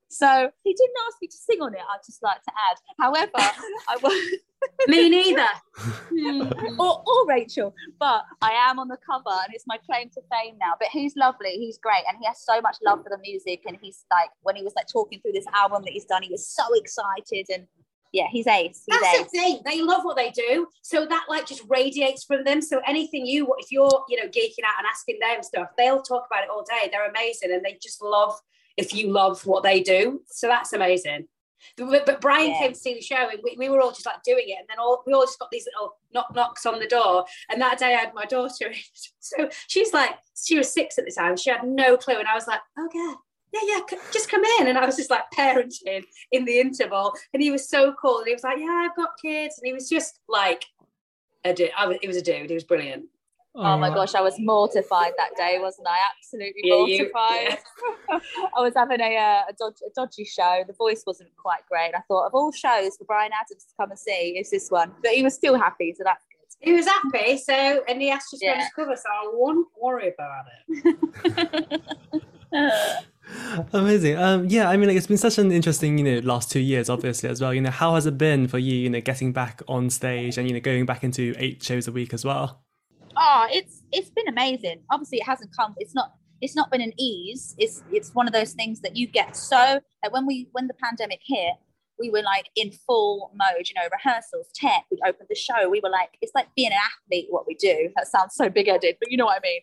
So 0.08 0.52
he 0.64 0.74
didn't 0.74 0.96
ask 1.08 1.18
me 1.22 1.28
to 1.28 1.38
sing 1.38 1.62
on 1.62 1.74
it. 1.74 1.82
I'd 1.82 2.06
just 2.06 2.24
like 2.24 2.42
to 2.44 2.52
add. 2.70 2.78
However, 3.00 3.32
I 3.90 3.98
was. 4.02 4.40
Me 4.88 5.10
neither. 5.18 5.48
Hmm. 5.78 6.80
or, 6.80 7.04
or 7.06 7.28
Rachel, 7.28 7.74
but 8.00 8.24
I 8.42 8.52
am 8.70 8.80
on 8.80 8.88
the 8.88 8.98
cover 9.06 9.24
and 9.30 9.54
it's 9.54 9.66
my 9.68 9.78
claim 9.78 10.10
to 10.10 10.22
fame 10.32 10.56
now. 10.60 10.74
But 10.80 10.90
he's 10.90 11.16
lovely, 11.16 11.52
he's 11.52 11.78
great, 11.78 12.04
and 12.08 12.18
he 12.20 12.26
has 12.28 12.44
so 12.44 12.62
much 12.62 12.78
love 12.86 13.04
for 13.04 13.10
the 13.10 13.18
music. 13.22 13.64
And 13.66 13.78
he's 13.82 14.06
like, 14.12 14.30
when 14.42 14.56
he 14.56 14.64
was 14.64 14.74
like 14.76 14.88
talking 14.88 15.20
through 15.22 15.34
this 15.34 15.48
album 15.54 15.84
that 15.86 15.92
he's 15.92 16.06
done, 16.06 16.24
he 16.24 16.30
was 16.30 16.48
so 16.48 16.64
excited 16.74 17.48
and 17.54 17.68
yeah, 18.14 18.28
he's 18.30 18.46
ace. 18.46 18.84
He's 18.86 19.00
That's 19.00 19.20
ace. 19.20 19.24
the 19.24 19.30
thing. 19.30 19.62
They 19.66 19.82
love 19.82 20.04
what 20.04 20.18
they 20.18 20.32
do, 20.32 20.68
so 20.82 21.06
that 21.06 21.26
like 21.30 21.46
just 21.46 21.64
radiates 21.70 22.26
from 22.26 22.44
them. 22.44 22.62
So 22.62 22.82
anything 22.86 23.26
you, 23.26 23.54
if 23.60 23.72
you're 23.72 24.04
you 24.10 24.18
know 24.18 24.28
geeking 24.28 24.66
out 24.66 24.78
and 24.80 24.88
asking 24.90 25.18
them 25.22 25.42
stuff, 25.44 25.70
they'll 25.78 26.02
talk 26.02 26.26
about 26.30 26.44
it 26.44 26.50
all 26.50 26.64
day. 26.64 26.90
They're 26.92 27.10
amazing, 27.10 27.54
and 27.54 27.64
they 27.64 27.78
just 27.82 28.02
love 28.02 28.34
if 28.76 28.94
you 28.94 29.12
love 29.12 29.46
what 29.46 29.64
they 29.64 29.82
do. 29.82 30.22
So 30.28 30.48
that's 30.48 30.74
amazing. 30.74 31.28
But, 31.78 32.06
but 32.06 32.22
Bryan 32.22 32.52
yeah. 32.52 32.60
came 32.60 32.74
to 32.74 32.80
see 32.80 32.94
the 32.94 33.02
show 33.02 33.30
and 33.30 33.40
we, 33.44 33.56
we 33.58 33.70
were 33.70 33.82
all 33.82 33.92
just 33.92 34.06
like 34.06 34.24
doing 34.24 34.46
it. 34.48 34.58
And 34.60 34.68
then 34.70 34.80
all, 34.80 35.04
we 35.06 35.14
all 35.14 35.26
just 35.26 35.40
got 35.40 35.52
these 35.52 35.68
little 35.74 35.96
knock 36.14 36.34
knocks 36.36 36.66
on 36.66 36.80
the 36.80 36.88
door. 36.88 37.26
And 37.50 37.62
that 37.62 37.80
day 37.80 37.94
I 37.96 38.00
had 38.00 38.14
my 38.14 38.26
daughter 38.26 38.68
in. 38.68 38.74
So 39.24 39.50
she's 39.68 39.94
like, 39.94 40.12
she 40.36 40.58
was 40.58 40.74
six 40.74 40.98
at 40.98 41.06
the 41.06 41.12
time. 41.12 41.38
She 41.38 41.52
had 41.52 41.64
no 41.64 41.96
clue. 41.96 42.16
And 42.16 42.28
I 42.28 42.34
was 42.34 42.48
like, 42.48 42.60
okay. 42.78 43.14
Yeah, 43.54 43.60
yeah, 43.64 43.98
just 44.12 44.32
come 44.32 44.44
in. 44.60 44.68
And 44.68 44.78
I 44.78 44.86
was 44.86 44.96
just 44.96 45.10
like 45.10 45.24
parenting 45.38 46.04
in 46.32 46.46
the 46.46 46.60
interval. 46.60 47.14
And 47.34 47.44
he 47.44 47.52
was 47.52 47.70
so 47.70 47.94
cool. 48.02 48.20
And 48.20 48.28
he 48.28 48.34
was 48.34 48.44
like, 48.44 48.58
Yeah, 48.58 48.88
I've 48.88 48.96
got 48.96 49.12
kids. 49.22 49.58
And 49.58 49.68
he 49.68 49.74
was 49.74 49.90
just 49.90 50.20
like 50.30 50.64
a 51.44 51.54
dude. 51.54 51.72
I 51.78 51.88
was, 51.88 51.98
it 52.02 52.08
was 52.08 52.18
a 52.18 52.22
dude. 52.22 52.50
He 52.50 52.54
was 52.54 52.64
brilliant. 52.64 53.06
Oh, 53.54 53.78
my 53.78 53.90
gosh, 53.90 54.16
I 54.16 54.22
was 54.22 54.36
mortified 54.40 55.12
that 55.18 55.36
day, 55.36 55.58
wasn't 55.60 55.88
I? 55.88 55.98
Absolutely 56.16 56.62
yeah, 56.64 56.76
mortified. 56.76 57.60
You, 57.60 57.86
yeah. 58.10 58.20
I 58.58 58.62
was 58.62 58.74
having 58.76 59.02
a, 59.02 59.18
uh, 59.18 59.42
a, 59.50 59.54
dodgy, 59.60 59.86
a, 59.86 59.90
dodgy, 59.94 60.24
show. 60.24 60.64
The 60.66 60.74
voice 60.74 61.04
wasn't 61.06 61.36
quite 61.36 61.60
great. 61.70 61.92
I 61.94 62.00
thought 62.08 62.28
of 62.28 62.34
all 62.34 62.54
shows 62.54 62.96
for 62.96 63.04
Bryan 63.04 63.32
Adams 63.34 63.66
to 63.66 63.74
come 63.78 63.90
and 63.90 64.00
see, 64.00 64.38
is 64.40 64.52
this 64.52 64.70
one. 64.70 64.94
But 65.04 65.12
he 65.12 65.24
was 65.24 65.36
still 65.36 65.58
happy, 65.58 65.94
so 65.98 66.04
that's 66.06 66.24
good. 66.24 66.38
He 66.62 66.74
was 66.74 66.86
happy, 66.86 67.38
so 67.38 67.84
and 67.90 68.02
he 68.02 68.10
asked 68.10 68.30
to 68.32 68.38
yeah. 68.42 68.70
cover, 68.76 68.96
so 68.96 69.10
I 69.10 69.30
won't 69.34 69.68
worry 69.82 70.14
about 70.14 70.46
it. 70.70 71.82
Amazing. 73.74 74.18
Um, 74.18 74.46
yeah, 74.48 74.70
I 74.70 74.78
mean, 74.78 74.88
like, 74.88 74.98
it's 74.98 75.08
been 75.08 75.18
such 75.18 75.38
an 75.40 75.52
interesting, 75.52 75.98
you 75.98 76.04
know, 76.04 76.20
last 76.20 76.52
two 76.52 76.60
years, 76.60 76.90
obviously 76.90 77.30
as 77.30 77.42
well. 77.42 77.54
You 77.54 77.62
know, 77.62 77.72
how 77.72 77.96
has 77.96 78.06
it 78.06 78.18
been 78.18 78.48
for 78.48 78.60
you, 78.60 78.76
you 78.76 78.90
know, 78.90 79.02
getting 79.02 79.34
back 79.34 79.62
on 79.68 79.90
stage 79.90 80.38
and 80.38 80.48
you 80.48 80.54
know, 80.54 80.60
going 80.60 80.86
back 80.86 81.04
into 81.04 81.34
eight 81.38 81.64
shows 81.64 81.88
a 81.88 81.92
week 81.92 82.14
as 82.14 82.24
well? 82.24 82.62
Oh, 83.22 83.48
it's 83.52 83.84
it's 83.92 84.10
been 84.10 84.28
amazing. 84.28 84.82
Obviously, 84.90 85.20
it 85.20 85.26
hasn't 85.26 85.56
come. 85.56 85.76
It's 85.78 85.94
not. 85.96 86.14
It's 86.42 86.56
not 86.56 86.72
been 86.72 86.82
an 86.82 86.94
ease. 87.00 87.56
It's 87.60 87.84
it's 87.92 88.16
one 88.16 88.28
of 88.28 88.34
those 88.34 88.54
things 88.54 88.82
that 88.82 88.96
you 88.96 89.08
get 89.08 89.36
so. 89.36 89.80
Like 90.04 90.12
when 90.12 90.26
we 90.26 90.48
when 90.54 90.68
the 90.68 90.74
pandemic 90.74 91.20
hit, 91.24 91.54
we 92.00 92.10
were 92.10 92.24
like 92.24 92.50
in 92.56 92.72
full 92.72 93.32
mode. 93.36 93.68
You 93.68 93.76
know, 93.76 93.88
rehearsals, 93.92 94.48
tech. 94.56 94.86
We 94.90 94.98
opened 95.08 95.30
the 95.30 95.36
show. 95.36 95.70
We 95.70 95.82
were 95.84 95.90
like, 95.92 96.18
it's 96.22 96.34
like 96.34 96.48
being 96.56 96.72
an 96.72 96.80
athlete. 96.80 97.28
What 97.30 97.46
we 97.48 97.54
do. 97.56 97.90
That 97.96 98.08
sounds 98.08 98.34
so 98.34 98.50
big 98.50 98.68
headed, 98.68 98.98
but 99.00 99.12
you 99.12 99.18
know 99.18 99.26
what 99.26 99.38
I 99.38 99.42
mean. 99.44 99.62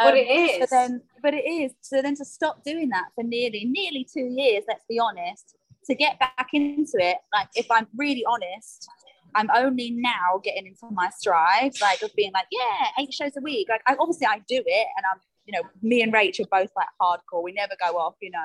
Um, 0.00 0.08
but 0.08 0.16
it 0.16 0.28
is. 0.30 0.58
But 0.60 0.70
then, 0.70 1.02
but 1.22 1.34
it 1.34 1.44
is. 1.44 1.72
So 1.80 2.02
then 2.02 2.14
to 2.16 2.24
stop 2.24 2.62
doing 2.64 2.88
that 2.90 3.06
for 3.16 3.24
nearly 3.24 3.64
nearly 3.64 4.06
two 4.10 4.26
years. 4.26 4.64
Let's 4.68 4.84
be 4.88 4.98
honest. 4.98 5.56
To 5.86 5.96
get 5.96 6.16
back 6.20 6.46
into 6.52 6.92
it, 6.94 7.16
like 7.34 7.48
if 7.56 7.68
I'm 7.68 7.88
really 7.96 8.24
honest, 8.24 8.88
I'm 9.34 9.48
only 9.54 9.90
now 9.90 10.40
getting 10.42 10.66
into 10.66 10.86
my 10.90 11.10
stride, 11.10 11.72
like 11.80 12.02
of 12.02 12.14
being 12.14 12.32
like, 12.32 12.46
yeah, 12.50 13.02
eight 13.02 13.12
shows 13.12 13.32
a 13.36 13.40
week. 13.40 13.68
Like, 13.68 13.82
I, 13.86 13.96
obviously, 13.98 14.26
I 14.26 14.38
do 14.48 14.62
it, 14.64 14.86
and 14.96 15.04
I'm, 15.12 15.20
you 15.44 15.52
know, 15.52 15.68
me 15.82 16.02
and 16.02 16.12
Rach 16.12 16.40
are 16.40 16.46
both 16.50 16.70
like 16.76 16.88
hardcore. 17.00 17.42
We 17.42 17.52
never 17.52 17.74
go 17.80 17.96
off, 17.98 18.14
you 18.20 18.30
know, 18.30 18.38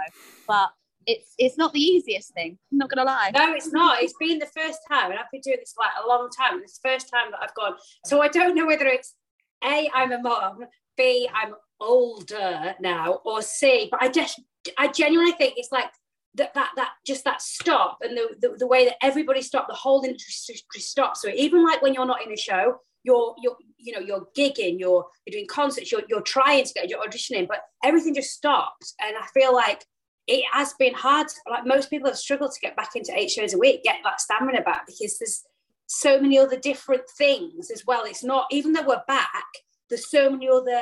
but 0.48 0.70
it's 1.06 1.34
it's 1.38 1.58
not 1.58 1.74
the 1.74 1.80
easiest 1.80 2.34
thing. 2.34 2.58
I'm 2.72 2.78
not 2.78 2.90
gonna 2.90 3.06
lie. 3.06 3.32
No, 3.34 3.54
it's 3.54 3.72
not. 3.72 4.02
It's 4.04 4.14
been 4.20 4.40
the 4.40 4.46
first 4.48 4.80
time, 4.90 5.12
and 5.12 5.20
I've 5.20 5.32
been 5.32 5.42
doing 5.42 5.58
this 5.60 5.74
for 5.74 5.84
like 5.84 6.04
a 6.04 6.08
long 6.08 6.30
time. 6.38 6.60
It's 6.62 6.80
the 6.80 6.90
first 6.90 7.10
time 7.10 7.32
that 7.32 7.40
I've 7.42 7.56
gone. 7.56 7.76
So 8.06 8.22
I 8.22 8.28
don't 8.28 8.56
know 8.56 8.68
whether 8.68 8.86
it's 8.86 9.16
a 9.64 9.90
I'm 9.96 10.12
a 10.12 10.22
mom, 10.22 10.60
b 10.98 11.30
I'm 11.34 11.54
older 11.80 12.76
now, 12.80 13.22
or 13.26 13.42
c. 13.42 13.88
But 13.90 14.04
I 14.04 14.10
just 14.10 14.42
I 14.78 14.90
genuinely 14.90 15.32
think 15.34 15.54
it's 15.58 15.72
like 15.72 15.90
that 16.38 16.54
that 16.54 16.72
that 16.76 16.92
just 17.06 17.24
that 17.26 17.42
stop 17.42 17.98
and 18.02 18.16
the, 18.16 18.36
the, 18.40 18.58
the 18.58 18.68
way 18.68 18.86
that 18.86 18.96
everybody 19.02 19.42
stopped, 19.42 19.68
the 19.68 19.76
whole 19.76 20.04
industry 20.04 20.56
stopped. 20.78 21.18
So 21.18 21.30
even 21.30 21.66
like 21.66 21.82
when 21.82 21.94
you're 21.94 22.06
not 22.06 22.26
in 22.26 22.32
a 22.32 22.38
show, 22.38 22.78
you're 23.04 23.36
you're 23.42 23.58
you 23.78 23.94
know 23.94 24.00
you're 24.00 24.28
gigging, 24.38 24.80
you're 24.80 25.06
you're 25.26 25.32
doing 25.32 25.48
concerts, 25.48 25.92
you're 25.92 26.04
you're 26.08 26.22
trying 26.22 26.64
to 26.64 26.74
get 26.74 26.90
you're 26.90 27.04
auditioning, 27.04 27.48
but 27.48 27.62
everything 27.84 28.16
just 28.16 28.32
stopped. 28.32 28.94
And 29.02 29.16
I 29.18 29.26
feel 29.34 29.54
like 29.54 29.84
it 30.28 30.44
has 30.52 30.74
been 30.74 30.94
hard. 30.94 31.28
Like 31.50 31.66
most 31.66 31.90
people 31.90 32.10
have 32.10 32.18
struggled 32.18 32.52
to 32.52 32.60
get 32.60 32.76
back 32.76 32.92
into 32.96 33.18
eight 33.18 33.32
shows 33.32 33.54
a 33.54 33.58
week, 33.58 33.84
get 33.84 33.98
that 34.04 34.22
stamina 34.22 34.62
back 34.62 34.86
because 34.86 35.18
there's 35.18 35.44
so 35.88 36.20
many 36.20 36.38
other 36.38 36.58
different 36.58 37.04
things 37.18 37.72
as 37.72 37.84
well. 37.86 38.04
It's 38.06 38.24
not 38.24 38.46
even 38.52 38.74
though 38.74 38.86
we're 38.86 39.04
back, 39.08 39.46
there's 39.90 40.10
so 40.10 40.30
many 40.30 40.50
other 40.50 40.82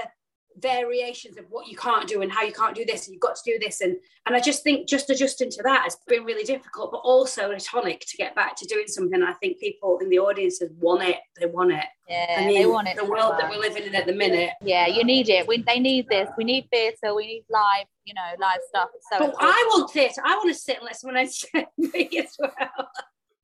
variations 0.59 1.37
of 1.37 1.45
what 1.49 1.67
you 1.67 1.75
can't 1.75 2.07
do 2.07 2.21
and 2.21 2.31
how 2.31 2.43
you 2.43 2.51
can't 2.51 2.75
do 2.75 2.85
this 2.85 3.05
and 3.05 3.13
you've 3.13 3.21
got 3.21 3.35
to 3.35 3.41
do 3.45 3.59
this. 3.59 3.81
And 3.81 3.97
and 4.25 4.35
I 4.35 4.39
just 4.39 4.63
think 4.63 4.87
just 4.87 5.09
adjusting 5.09 5.49
to 5.51 5.63
that 5.63 5.83
has 5.83 5.97
been 6.07 6.23
really 6.23 6.43
difficult 6.43 6.91
but 6.91 6.97
also 6.97 7.51
a 7.51 7.59
tonic 7.59 8.01
to 8.01 8.17
get 8.17 8.35
back 8.35 8.55
to 8.57 8.65
doing 8.65 8.87
something. 8.87 9.21
I 9.21 9.33
think 9.33 9.59
people 9.59 9.99
in 10.01 10.09
the 10.09 10.19
audience 10.19 10.59
have 10.61 10.71
want 10.79 11.03
it. 11.03 11.17
They 11.39 11.45
want 11.45 11.71
it. 11.71 11.85
Yeah 12.07 12.35
I 12.37 12.45
mean, 12.45 12.61
they 12.61 12.65
want 12.65 12.87
it 12.87 12.95
the 12.97 13.05
world 13.05 13.35
that 13.39 13.49
we're 13.49 13.59
living 13.59 13.83
in 13.83 13.95
at 13.95 14.05
the 14.05 14.13
minute. 14.13 14.51
Yeah 14.61 14.87
you 14.87 15.03
need 15.03 15.29
it. 15.29 15.47
We, 15.47 15.61
they 15.61 15.79
need 15.79 16.07
this. 16.09 16.29
We 16.37 16.43
need 16.43 16.69
theatre. 16.71 17.13
We 17.15 17.27
need 17.27 17.45
live 17.49 17.87
you 18.05 18.13
know 18.13 18.21
live 18.39 18.59
stuff. 18.69 18.89
So 19.11 19.19
but 19.19 19.25
important. 19.25 19.53
I 19.53 19.69
want 19.73 19.91
theatre. 19.91 20.21
I 20.23 20.35
want 20.35 20.53
to 20.53 20.59
sit 20.59 20.77
and 20.77 20.85
let 20.85 20.95
someone 20.95 21.17
entertain 21.17 21.65
me 21.77 22.09
as 22.19 22.35
well. 22.39 22.89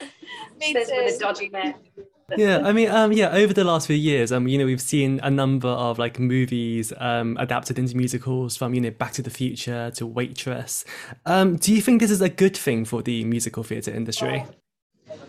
Me 0.60 0.74
Says 0.74 0.90
with 0.92 1.16
a 1.16 1.20
dodgy 1.20 1.50
neck 1.50 1.78
yeah 2.38 2.60
i 2.64 2.72
mean 2.72 2.90
um 2.90 3.12
yeah 3.12 3.30
over 3.32 3.54
the 3.54 3.64
last 3.64 3.88
few 3.88 3.96
years 3.96 4.32
um 4.32 4.48
you 4.48 4.58
know 4.58 4.66
we've 4.66 4.82
seen 4.82 5.20
a 5.24 5.30
number 5.30 5.68
of 5.68 6.00
like 6.00 6.20
movies 6.20 6.94
um 6.98 7.38
adapted 7.40 7.78
into 7.78 7.96
musicals 7.96 8.56
from 8.56 8.74
you 8.74 8.82
know 8.82 8.92
back 8.92 9.12
to 9.12 9.22
the 9.22 9.30
future 9.30 9.92
to 9.92 10.06
waitress 10.06 10.86
um 11.26 11.56
do 11.58 11.74
you 11.74 11.82
think 11.82 12.02
this 12.02 12.12
is 12.12 12.22
a 12.22 12.30
good 12.30 12.56
thing 12.56 12.86
for 12.86 13.02
the 13.02 13.24
musical 13.26 13.64
theatre 13.64 13.92
industry 13.92 14.46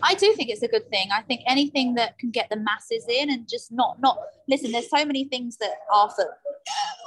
I 0.01 0.15
do 0.15 0.33
think 0.33 0.49
it's 0.49 0.61
a 0.61 0.67
good 0.67 0.89
thing. 0.89 1.09
I 1.13 1.21
think 1.21 1.41
anything 1.47 1.95
that 1.95 2.19
can 2.19 2.29
get 2.29 2.49
the 2.49 2.57
masses 2.57 3.05
in 3.07 3.29
and 3.29 3.47
just 3.47 3.71
not 3.71 4.01
not 4.01 4.17
listen. 4.47 4.71
There's 4.71 4.89
so 4.89 5.05
many 5.05 5.25
things 5.25 5.57
that 5.57 5.75
are 5.93 6.09
for, 6.09 6.37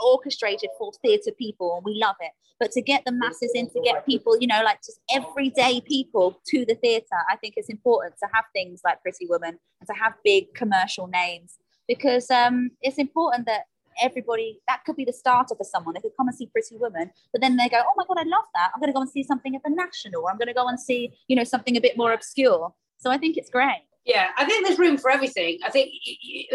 orchestrated 0.04 0.70
for 0.78 0.92
theatre 1.02 1.32
people, 1.36 1.76
and 1.76 1.84
we 1.84 1.98
love 2.00 2.16
it. 2.20 2.32
But 2.58 2.72
to 2.72 2.82
get 2.82 3.04
the 3.04 3.12
masses 3.12 3.52
in, 3.54 3.68
to 3.70 3.80
get 3.82 4.06
people, 4.06 4.38
you 4.40 4.46
know, 4.46 4.62
like 4.64 4.78
just 4.78 5.00
everyday 5.12 5.80
people 5.82 6.40
to 6.48 6.64
the 6.64 6.74
theatre, 6.74 7.18
I 7.30 7.36
think 7.36 7.54
it's 7.56 7.68
important 7.68 8.14
to 8.22 8.28
have 8.32 8.44
things 8.54 8.80
like 8.84 9.02
Pretty 9.02 9.26
Woman 9.26 9.58
and 9.80 9.86
to 9.88 9.94
have 9.94 10.14
big 10.24 10.54
commercial 10.54 11.06
names 11.06 11.58
because 11.86 12.30
um, 12.30 12.70
it's 12.82 12.98
important 12.98 13.46
that 13.46 13.62
everybody 14.02 14.60
that 14.68 14.84
could 14.84 14.96
be 14.96 15.04
the 15.04 15.12
starter 15.12 15.54
for 15.54 15.64
someone. 15.64 15.94
They 15.94 16.00
could 16.00 16.16
come 16.16 16.28
and 16.28 16.36
see 16.36 16.46
Pretty 16.46 16.76
Woman, 16.76 17.10
but 17.32 17.40
then 17.40 17.56
they 17.56 17.68
go, 17.68 17.80
"Oh 17.80 17.94
my 17.96 18.04
god, 18.08 18.18
I 18.18 18.28
love 18.28 18.44
that! 18.54 18.70
I'm 18.74 18.80
going 18.80 18.90
to 18.90 18.94
go 18.94 19.00
and 19.00 19.10
see 19.10 19.22
something 19.22 19.54
at 19.54 19.62
the 19.62 19.70
National, 19.70 20.22
or 20.22 20.30
I'm 20.30 20.38
going 20.38 20.48
to 20.48 20.54
go 20.54 20.68
and 20.68 20.78
see, 20.78 21.12
you 21.28 21.36
know, 21.36 21.44
something 21.44 21.76
a 21.76 21.80
bit 21.80 21.96
more 21.96 22.12
obscure." 22.12 22.74
So 22.98 23.10
I 23.10 23.18
think 23.18 23.36
it's 23.36 23.50
great. 23.50 23.84
Yeah, 24.04 24.28
I 24.36 24.44
think 24.44 24.66
there's 24.66 24.78
room 24.78 24.96
for 24.98 25.10
everything. 25.10 25.58
I 25.64 25.70
think 25.70 25.90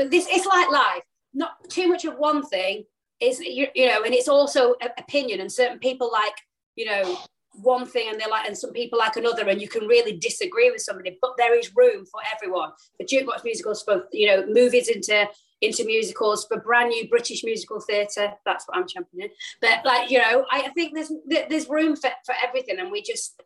this 0.09 0.27
it's 0.29 0.45
like 0.45 0.69
life. 0.71 1.03
Not 1.33 1.69
too 1.69 1.87
much 1.87 2.03
of 2.05 2.17
one 2.17 2.45
thing 2.45 2.83
is 3.21 3.39
you, 3.39 3.67
you 3.75 3.87
know, 3.87 4.03
and 4.03 4.13
it's 4.13 4.27
also 4.27 4.75
opinion. 4.97 5.39
And 5.39 5.51
certain 5.51 5.79
people 5.79 6.09
like 6.11 6.33
you 6.75 6.85
know 6.85 7.17
one 7.53 7.85
thing, 7.85 8.09
and 8.09 8.19
they're 8.19 8.29
like, 8.29 8.47
and 8.47 8.57
some 8.57 8.71
people 8.71 8.97
like 8.99 9.15
another, 9.15 9.47
and 9.47 9.61
you 9.61 9.67
can 9.67 9.87
really 9.87 10.17
disagree 10.17 10.71
with 10.71 10.81
somebody. 10.81 11.17
But 11.21 11.31
there 11.37 11.57
is 11.57 11.75
room 11.75 12.05
for 12.05 12.21
everyone. 12.33 12.71
For 12.97 13.05
jukebox 13.05 13.43
musicals, 13.43 13.83
for 13.83 14.05
you 14.11 14.27
know, 14.27 14.45
movies 14.47 14.87
into 14.87 15.27
into 15.61 15.85
musicals, 15.85 16.45
for 16.45 16.59
brand 16.59 16.89
new 16.89 17.07
British 17.07 17.43
musical 17.43 17.79
theatre. 17.79 18.33
That's 18.45 18.67
what 18.67 18.77
I'm 18.77 18.87
championing. 18.87 19.29
But 19.61 19.85
like 19.85 20.09
you 20.09 20.17
know, 20.17 20.45
I, 20.51 20.63
I 20.63 20.69
think 20.69 20.95
there's 20.95 21.11
there's 21.49 21.69
room 21.69 21.95
for 21.95 22.09
for 22.25 22.35
everything, 22.45 22.79
and 22.79 22.91
we 22.91 23.01
just 23.01 23.41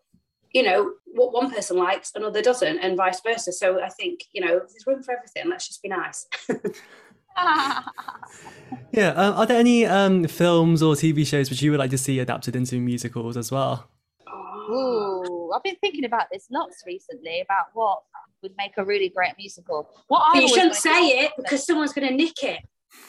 you 0.54 0.64
know 0.64 0.94
what 1.06 1.34
one 1.34 1.52
person 1.52 1.76
likes 1.76 2.14
another 2.16 2.42
doesn't 2.42 2.78
and 2.80 2.96
vice 2.96 3.20
versa 3.20 3.52
so 3.52 3.84
i 3.84 3.90
think 3.90 4.22
you 4.32 4.40
know 4.40 4.58
there's 4.58 4.88
room 4.88 5.04
for 5.04 5.14
everything 5.14 5.50
let's 5.50 5.68
just 5.68 5.84
be 5.84 5.90
nice 5.90 6.26
yeah 8.92 9.10
um, 9.10 9.34
are 9.36 9.46
there 9.46 9.60
any 9.60 9.86
um 9.86 10.26
films 10.28 10.82
or 10.82 10.96
tv 10.96 11.26
shows 11.26 11.50
which 11.50 11.62
you 11.62 11.72
would 11.72 11.80
like 11.80 11.90
to 11.92 11.98
see 11.98 12.20
adapted 12.20 12.56
into 12.56 12.80
musicals 12.80 13.36
as 13.38 13.52
well 13.52 13.90
Ooh, 14.68 15.52
I've 15.56 15.62
been 15.62 15.76
thinking 15.76 16.06
about 16.06 16.26
this 16.32 16.48
lots 16.50 16.82
recently 16.88 17.42
about 17.42 17.66
what 17.74 18.02
would 18.42 18.54
make 18.58 18.72
a 18.78 18.84
really 18.84 19.10
great 19.10 19.34
musical. 19.38 19.88
What 20.08 20.24
I 20.36 20.40
you 20.40 20.48
shouldn't 20.48 20.74
say 20.74 21.12
to- 21.12 21.24
it 21.26 21.32
because 21.38 21.64
someone's 21.68 21.94
going 21.94 22.08
to 22.08 22.16
nick 22.16 22.42
it 22.42 22.62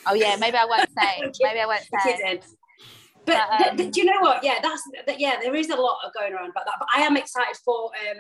Oh 0.07 0.15
yeah, 0.15 0.37
maybe 0.39 0.57
I 0.57 0.65
won't 0.67 0.89
say. 0.99 1.09
It. 1.19 1.37
Maybe 1.41 1.61
I 1.61 1.67
won't 1.67 1.81
say. 1.81 2.13
kidding. 2.17 2.43
But 3.25 3.39
But, 3.59 3.71
um, 3.71 3.77
th- 3.79 3.91
do 3.93 4.01
you 4.01 4.07
know 4.07 4.21
what? 4.21 4.45
Yeah, 4.45 4.59
that's 4.63 4.83
that, 5.07 5.19
yeah. 5.19 5.41
There 5.41 5.55
is 5.55 5.71
a 5.71 5.77
lot 5.77 5.97
of 6.05 6.13
going 6.13 6.33
around 6.33 6.51
about 6.51 6.67
that. 6.67 6.75
But 6.79 6.89
I 6.95 7.01
am 7.03 7.17
excited 7.17 7.57
for 7.65 7.87
um, 8.11 8.19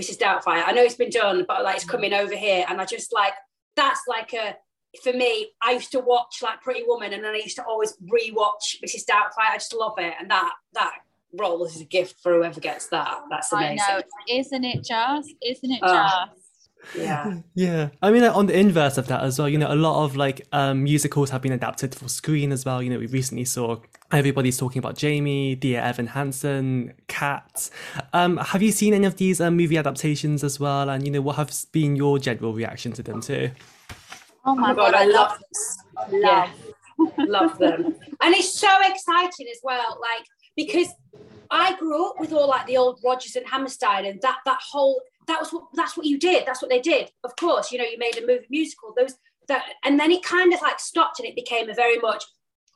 Mrs. 0.00 0.16
Doubtfire. 0.18 0.64
I 0.66 0.72
know 0.72 0.82
it's 0.82 0.94
been 0.94 1.10
done, 1.10 1.44
but 1.46 1.62
like 1.62 1.76
it's 1.76 1.84
coming 1.84 2.12
over 2.14 2.34
here, 2.34 2.64
and 2.68 2.80
I 2.80 2.84
just 2.84 3.12
like 3.12 3.34
that's 3.76 4.00
like 4.08 4.32
a 4.32 4.56
for 5.02 5.12
me. 5.12 5.48
I 5.62 5.72
used 5.72 5.92
to 5.92 6.00
watch 6.00 6.36
like 6.42 6.60
Pretty 6.62 6.82
Woman, 6.86 7.12
and 7.12 7.22
then 7.24 7.34
I 7.34 7.38
used 7.38 7.56
to 7.56 7.64
always 7.64 7.94
rewatch 8.02 8.76
Mrs. 8.84 9.04
Doubtfire. 9.04 9.50
I 9.52 9.56
just 9.56 9.74
love 9.74 9.94
it, 9.98 10.14
and 10.20 10.30
that 10.30 10.52
that 10.74 10.92
role 11.38 11.64
is 11.64 11.80
a 11.80 11.84
gift 11.84 12.20
for 12.22 12.32
whoever 12.34 12.58
gets 12.60 12.86
that. 12.88 13.18
That's 13.30 13.52
I 13.52 13.64
amazing. 13.72 13.76
know, 13.88 14.00
isn't 14.30 14.64
it 14.64 14.84
just? 14.84 15.34
Isn't 15.42 15.72
it 15.72 15.80
Oh. 15.82 16.24
just? 16.28 16.42
Yeah. 16.96 17.40
Yeah, 17.54 17.88
I 18.00 18.12
mean, 18.12 18.22
on 18.22 18.46
the 18.46 18.56
inverse 18.56 18.98
of 18.98 19.08
that 19.08 19.22
as 19.24 19.36
well, 19.38 19.48
you 19.48 19.58
know, 19.58 19.70
a 19.70 19.74
lot 19.74 20.04
of 20.04 20.14
like 20.16 20.46
um, 20.52 20.84
musicals 20.84 21.30
have 21.30 21.42
been 21.42 21.50
adapted 21.52 21.92
for 21.92 22.08
screen 22.08 22.52
as 22.52 22.64
well. 22.64 22.80
You 22.82 22.88
know, 22.88 22.98
we 23.00 23.06
recently 23.08 23.44
saw 23.44 23.78
everybody's 24.12 24.56
talking 24.56 24.78
about 24.78 24.96
Jamie, 24.96 25.56
Dear 25.56 25.80
Evan 25.80 26.06
Hansen, 26.06 26.94
Cat. 27.08 27.68
Um, 28.12 28.36
have 28.36 28.62
you 28.62 28.70
seen 28.70 28.94
any 28.94 29.06
of 29.06 29.16
these 29.16 29.40
um, 29.40 29.56
movie 29.56 29.76
adaptations 29.76 30.44
as 30.44 30.60
well? 30.60 30.88
And 30.88 31.04
you 31.04 31.10
know, 31.10 31.20
what 31.20 31.34
has 31.36 31.64
been 31.66 31.96
your 31.96 32.18
general 32.20 32.52
reaction 32.54 32.92
to 32.92 33.02
them 33.02 33.20
too? 33.20 33.50
Oh 34.48 34.52
Oh 34.52 34.54
my 34.54 34.72
my 34.72 34.74
god, 34.74 34.94
I 34.94 35.04
love 35.04 35.38
love. 36.10 36.10
Yeah. 36.12 36.50
love 37.18 37.58
them. 37.58 37.94
And 38.22 38.34
it's 38.34 38.52
so 38.58 38.68
exciting 38.82 39.46
as 39.50 39.60
well, 39.62 40.00
like 40.00 40.26
because 40.56 40.88
I 41.50 41.76
grew 41.76 42.08
up 42.08 42.16
with 42.18 42.32
all 42.32 42.48
like 42.48 42.66
the 42.66 42.76
old 42.78 42.98
Rodgers 43.04 43.36
and 43.36 43.46
Hammerstein 43.46 44.06
and 44.06 44.20
that 44.22 44.38
that 44.46 44.58
whole 44.72 45.00
that 45.26 45.38
was 45.38 45.50
what 45.52 45.64
that's 45.74 45.96
what 45.96 46.06
you 46.06 46.18
did. 46.18 46.46
That's 46.46 46.62
what 46.62 46.70
they 46.70 46.80
did. 46.80 47.10
Of 47.24 47.36
course, 47.36 47.70
you 47.70 47.78
know, 47.78 47.84
you 47.84 47.98
made 47.98 48.16
a 48.16 48.26
movie 48.26 48.46
musical. 48.48 48.94
Those 48.96 49.14
that 49.48 49.64
and 49.84 50.00
then 50.00 50.10
it 50.10 50.22
kind 50.24 50.52
of 50.54 50.62
like 50.62 50.80
stopped 50.80 51.20
and 51.20 51.28
it 51.28 51.36
became 51.36 51.68
a 51.68 51.74
very 51.74 51.98
much 51.98 52.24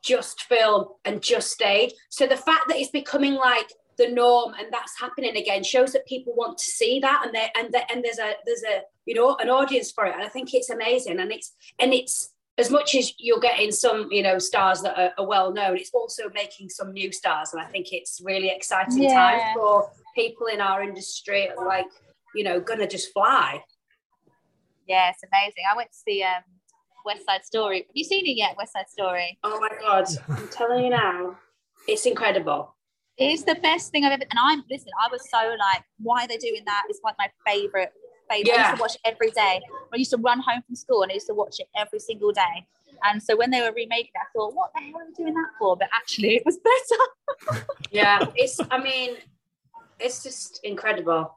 just 0.05 0.43
film 0.43 0.89
and 1.07 1.23
just 1.23 1.51
stage. 1.51 1.93
So 2.11 2.27
the 2.27 2.37
fact 2.37 2.69
that 2.69 2.77
it's 2.77 2.91
becoming 2.91 3.35
like 3.35 3.73
the 3.99 4.09
norm 4.09 4.55
and 4.59 4.69
that's 4.73 4.99
happening 4.99 5.37
again 5.37 5.63
shows 5.63 5.93
that 5.93 6.07
people 6.07 6.35
want 6.35 6.57
to 6.59 6.65
see 6.65 6.99
that 7.01 7.23
and 7.25 7.35
they 7.35 7.49
and 7.57 7.73
they, 7.73 7.83
and 7.93 8.03
there's 8.05 8.19
a 8.19 8.33
there's 8.47 8.63
a 8.63 8.81
you 9.07 9.15
know 9.15 9.37
an 9.37 9.51
audience 9.51 9.91
for 9.93 10.07
it 10.07 10.15
and 10.15 10.23
I 10.23 10.29
think 10.29 10.55
it's 10.55 10.71
amazing 10.71 11.21
and 11.21 11.31
it's 11.31 11.55
and 11.79 11.93
it's 11.93 12.33
as 12.59 12.71
much 12.71 12.95
as 12.95 13.13
you're 13.19 13.41
getting 13.41 13.71
some 13.71 14.09
you 14.11 14.23
know 14.23 14.39
stars 14.39 14.81
that 14.83 14.99
are, 14.99 15.13
are 15.19 15.27
well 15.27 15.53
known 15.53 15.77
it's 15.77 15.91
also 15.93 16.25
making 16.35 16.69
some 16.71 16.93
new 16.93 17.13
stars 17.13 17.53
and 17.53 17.61
I 17.63 17.67
think 17.67 17.93
it's 17.93 18.21
really 18.25 18.49
exciting 18.49 19.03
Yeah. 19.03 19.15
time 19.15 19.41
for 19.55 19.91
people 20.15 20.47
in 20.47 20.61
our 20.61 20.83
industry 20.83 21.49
like 21.57 21.87
you 22.35 22.45
know 22.45 22.61
gonna 22.61 22.87
just 22.87 23.13
fly 23.13 23.63
Yeah, 24.87 25.11
it's 25.11 25.23
amazing. 25.23 25.65
I 25.73 25.77
went 25.77 25.91
to 25.93 25.99
see 25.99 26.23
um, 26.23 26.43
West 27.05 27.25
Side 27.27 27.45
Story. 27.45 27.79
Have 27.79 27.87
you 27.95 28.05
seen 28.05 28.27
it 28.27 28.37
yet? 28.37 28.57
West 28.57 28.73
Side 28.73 28.89
Story. 28.89 29.39
oh 29.45 29.59
my 29.61 29.71
god 29.81 30.07
I'm 30.29 30.49
telling 30.49 30.85
you 30.85 30.91
now 30.91 31.37
it's 31.89 32.07
incredible 32.07 32.75
It's 33.31 33.45
the 33.45 33.57
best 33.57 33.93
thing 33.93 34.05
I've 34.05 34.13
ever. 34.13 34.23
And 34.31 34.39
I'm 34.41 34.65
listen. 34.71 34.89
I 35.03 35.09
was 35.11 35.29
so 35.31 35.39
like, 35.39 35.85
why 35.99 36.25
are 36.25 36.29
they 36.29 36.39
doing 36.39 36.63
that? 36.67 36.85
It's 36.89 37.01
like 37.05 37.15
my 37.19 37.29
favorite. 37.47 37.93
Favorite. 38.31 38.53
I 38.55 38.67
used 38.67 38.77
to 38.77 38.81
watch 38.81 38.95
it 38.95 39.01
every 39.05 39.31
day. 39.31 39.61
I 39.93 39.97
used 39.97 40.11
to 40.11 40.17
run 40.17 40.41
home 40.41 40.63
from 40.67 40.75
school 40.75 41.03
and 41.03 41.11
I 41.11 41.15
used 41.15 41.27
to 41.27 41.35
watch 41.35 41.61
it 41.61 41.69
every 41.77 41.99
single 41.99 42.33
day. 42.33 42.67
And 43.05 43.23
so 43.23 43.37
when 43.37 43.51
they 43.51 43.61
were 43.61 43.73
remaking 43.73 44.13
it, 44.15 44.21
I 44.21 44.27
thought, 44.35 44.55
what 44.55 44.71
the 44.75 44.81
hell 44.81 45.01
are 45.01 45.07
we 45.07 45.13
doing 45.13 45.35
that 45.35 45.51
for? 45.59 45.77
But 45.77 45.89
actually, 45.93 46.37
it 46.37 46.45
was 46.47 46.59
better. 46.59 47.67
yeah 47.91 48.25
it's 48.37 48.61
i 48.71 48.83
mean 48.83 49.17
it's 50.01 50.23
just 50.23 50.61
incredible 50.65 51.33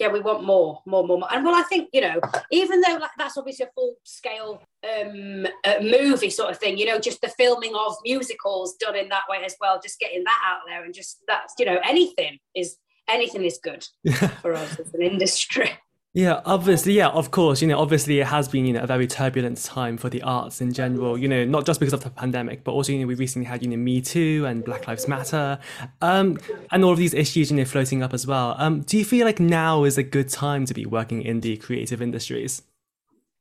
yeah 0.00 0.08
we 0.08 0.18
want 0.18 0.42
more 0.42 0.80
more 0.86 1.06
more, 1.06 1.18
more. 1.18 1.32
and 1.32 1.44
well 1.44 1.54
i 1.54 1.62
think 1.62 1.88
you 1.92 2.00
know 2.00 2.18
even 2.50 2.80
though 2.80 2.96
like 2.96 3.10
that's 3.18 3.36
obviously 3.36 3.66
a 3.66 3.70
full 3.74 3.94
scale 4.04 4.62
um 4.82 5.46
uh, 5.64 5.74
movie 5.80 6.30
sort 6.30 6.50
of 6.50 6.58
thing 6.58 6.78
you 6.78 6.86
know 6.86 6.98
just 6.98 7.20
the 7.20 7.28
filming 7.28 7.74
of 7.76 7.94
musicals 8.04 8.74
done 8.76 8.96
in 8.96 9.08
that 9.10 9.24
way 9.28 9.38
as 9.44 9.54
well 9.60 9.78
just 9.80 10.00
getting 10.00 10.24
that 10.24 10.42
out 10.44 10.60
there 10.66 10.84
and 10.84 10.94
just 10.94 11.18
that's 11.28 11.54
you 11.58 11.66
know 11.66 11.78
anything 11.84 12.38
is 12.56 12.76
anything 13.08 13.44
is 13.44 13.60
good 13.62 13.86
for 14.40 14.54
us 14.54 14.80
as 14.80 14.92
an 14.94 15.02
industry 15.02 15.70
Yeah, 16.12 16.40
obviously, 16.44 16.94
yeah, 16.94 17.08
of 17.08 17.30
course. 17.30 17.62
You 17.62 17.68
know, 17.68 17.78
obviously, 17.78 18.18
it 18.18 18.26
has 18.26 18.48
been 18.48 18.66
you 18.66 18.72
know 18.72 18.80
a 18.80 18.86
very 18.86 19.06
turbulent 19.06 19.62
time 19.62 19.96
for 19.96 20.08
the 20.08 20.22
arts 20.22 20.60
in 20.60 20.72
general. 20.72 21.16
You 21.16 21.28
know, 21.28 21.44
not 21.44 21.64
just 21.64 21.78
because 21.78 21.92
of 21.92 22.02
the 22.02 22.10
pandemic, 22.10 22.64
but 22.64 22.72
also 22.72 22.90
you 22.90 22.98
know 22.98 23.06
we 23.06 23.14
recently 23.14 23.46
had 23.46 23.62
you 23.62 23.68
know 23.68 23.76
Me 23.76 24.00
Too 24.00 24.44
and 24.44 24.64
Black 24.64 24.88
Lives 24.88 25.06
Matter, 25.06 25.60
um, 26.00 26.36
and 26.72 26.84
all 26.84 26.90
of 26.90 26.98
these 26.98 27.14
issues 27.14 27.52
you 27.52 27.56
know 27.56 27.64
floating 27.64 28.02
up 28.02 28.12
as 28.12 28.26
well. 28.26 28.56
Um, 28.58 28.80
do 28.80 28.98
you 28.98 29.04
feel 29.04 29.24
like 29.24 29.38
now 29.38 29.84
is 29.84 29.98
a 29.98 30.02
good 30.02 30.28
time 30.28 30.66
to 30.66 30.74
be 30.74 30.84
working 30.84 31.22
in 31.22 31.40
the 31.40 31.56
creative 31.58 32.02
industries? 32.02 32.62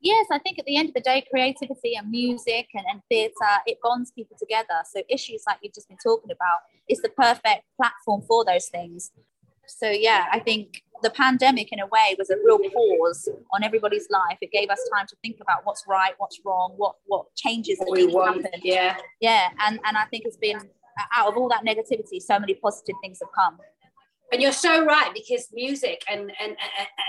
Yes, 0.02 0.28
I 0.32 0.38
think 0.38 0.60
at 0.60 0.66
the 0.66 0.78
end 0.78 0.90
of 0.90 0.94
the 0.94 1.02
day, 1.02 1.26
creativity 1.30 1.96
and 1.96 2.10
music 2.10 2.68
and, 2.76 2.86
and 2.90 3.02
theatre, 3.10 3.34
it 3.66 3.80
bonds 3.82 4.12
people 4.12 4.38
together. 4.40 4.84
So 4.94 5.02
issues 5.10 5.44
like 5.48 5.58
you've 5.64 5.74
just 5.74 5.90
been 5.90 5.98
talking 6.02 6.32
about 6.32 6.60
is 6.88 7.00
the 7.00 7.10
perfect 7.10 7.64
platform 7.76 8.22
for 8.28 8.46
those 8.46 8.68
things. 8.68 9.12
So 9.68 9.90
yeah, 9.90 10.28
I 10.32 10.40
think 10.40 10.84
the 11.02 11.10
pandemic 11.12 11.72
in 11.72 11.80
a 11.80 11.88
way 11.88 12.16
was 12.18 12.30
a 12.30 12.38
real 12.44 12.60
pause 12.60 13.30
on 13.54 13.64
everybody's 13.64 14.08
life. 14.10 14.38
It 14.42 14.52
gave 14.52 14.70
us 14.70 14.80
time 14.94 15.08
to 15.08 15.16
think 15.22 15.38
about 15.42 15.60
what's 15.64 15.86
right, 15.88 16.14
what's 16.18 16.40
wrong, 16.46 16.74
what 16.78 16.96
what 17.06 17.26
changes 17.36 17.78
that 17.80 17.90
we 17.90 18.08
want 18.08 18.44
happen. 18.44 18.60
yeah 18.64 18.98
Yeah, 19.20 19.50
and 19.66 19.80
and 19.86 19.98
I 19.98 20.06
think 20.06 20.26
it's 20.26 20.38
been 20.38 20.60
out 21.16 21.30
of 21.30 21.38
all 21.38 21.50
that 21.50 21.64
negativity, 21.66 22.22
so 22.22 22.40
many 22.40 22.56
positive 22.56 22.96
things 23.02 23.20
have 23.22 23.32
come. 23.34 23.58
and 24.32 24.42
you're 24.42 24.52
so 24.52 24.86
right 24.86 25.12
because 25.14 25.48
music 25.54 26.04
and 26.10 26.32
and 26.42 26.56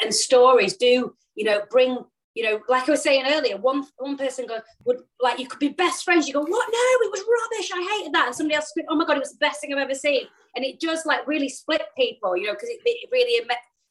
and, 0.02 0.14
stories 0.14 0.76
do 0.76 1.14
you 1.35 1.44
know 1.44 1.62
bring 1.70 1.99
you 2.35 2.44
know, 2.44 2.61
like 2.68 2.88
I 2.88 2.92
was 2.92 3.02
saying 3.02 3.25
earlier, 3.26 3.56
one 3.56 3.85
one 3.99 4.16
person 4.16 4.47
go 4.47 4.61
would 4.85 4.99
like 5.20 5.38
you 5.38 5.49
could 5.49 5.59
be 5.59 5.70
best 5.70 6.04
friends. 6.04 6.28
You 6.28 6.35
go, 6.35 6.40
what? 6.40 6.68
No, 6.70 7.06
it 7.06 7.11
was 7.11 7.20
rubbish. 7.20 7.70
I 7.75 7.99
hated 7.99 8.14
that. 8.14 8.26
And 8.26 8.35
somebody 8.35 8.54
else, 8.54 8.73
oh 8.88 8.94
my 8.94 9.04
god, 9.04 9.16
it 9.16 9.20
was 9.20 9.32
the 9.32 9.38
best 9.38 9.61
thing 9.61 9.73
I've 9.73 9.80
ever 9.80 9.94
seen. 9.94 10.26
And 10.54 10.64
it 10.64 10.80
does 10.80 11.04
like 11.04 11.26
really 11.26 11.49
split 11.49 11.82
people, 11.97 12.37
you 12.37 12.47
know, 12.47 12.52
because 12.52 12.68
it, 12.68 12.80
it 12.85 13.09
really 13.11 13.44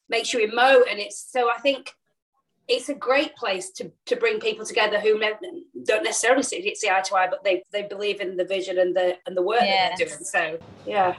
makes 0.10 0.34
you 0.34 0.40
emote. 0.48 0.90
And 0.90 1.00
it's 1.00 1.32
so 1.32 1.50
I 1.50 1.60
think 1.60 1.94
it's 2.68 2.90
a 2.90 2.94
great 2.94 3.36
place 3.36 3.72
to 3.72 3.92
to 4.06 4.16
bring 4.16 4.40
people 4.40 4.66
together 4.66 5.00
who 5.00 5.20
don't 5.84 6.04
necessarily 6.04 6.44
see, 6.44 6.76
see 6.76 6.90
eye 6.90 7.02
to 7.02 7.16
eye, 7.16 7.28
but 7.30 7.44
they 7.44 7.64
they 7.72 7.84
believe 7.84 8.22
in 8.22 8.38
the 8.38 8.46
vision 8.46 8.80
and 8.80 8.96
the 8.96 9.18
and 9.26 9.36
the 9.36 9.42
work 9.42 9.62
yes. 9.62 9.92
that 9.92 9.98
they're 9.98 10.08
doing. 10.08 10.24
So 10.24 10.60
yeah. 10.86 11.16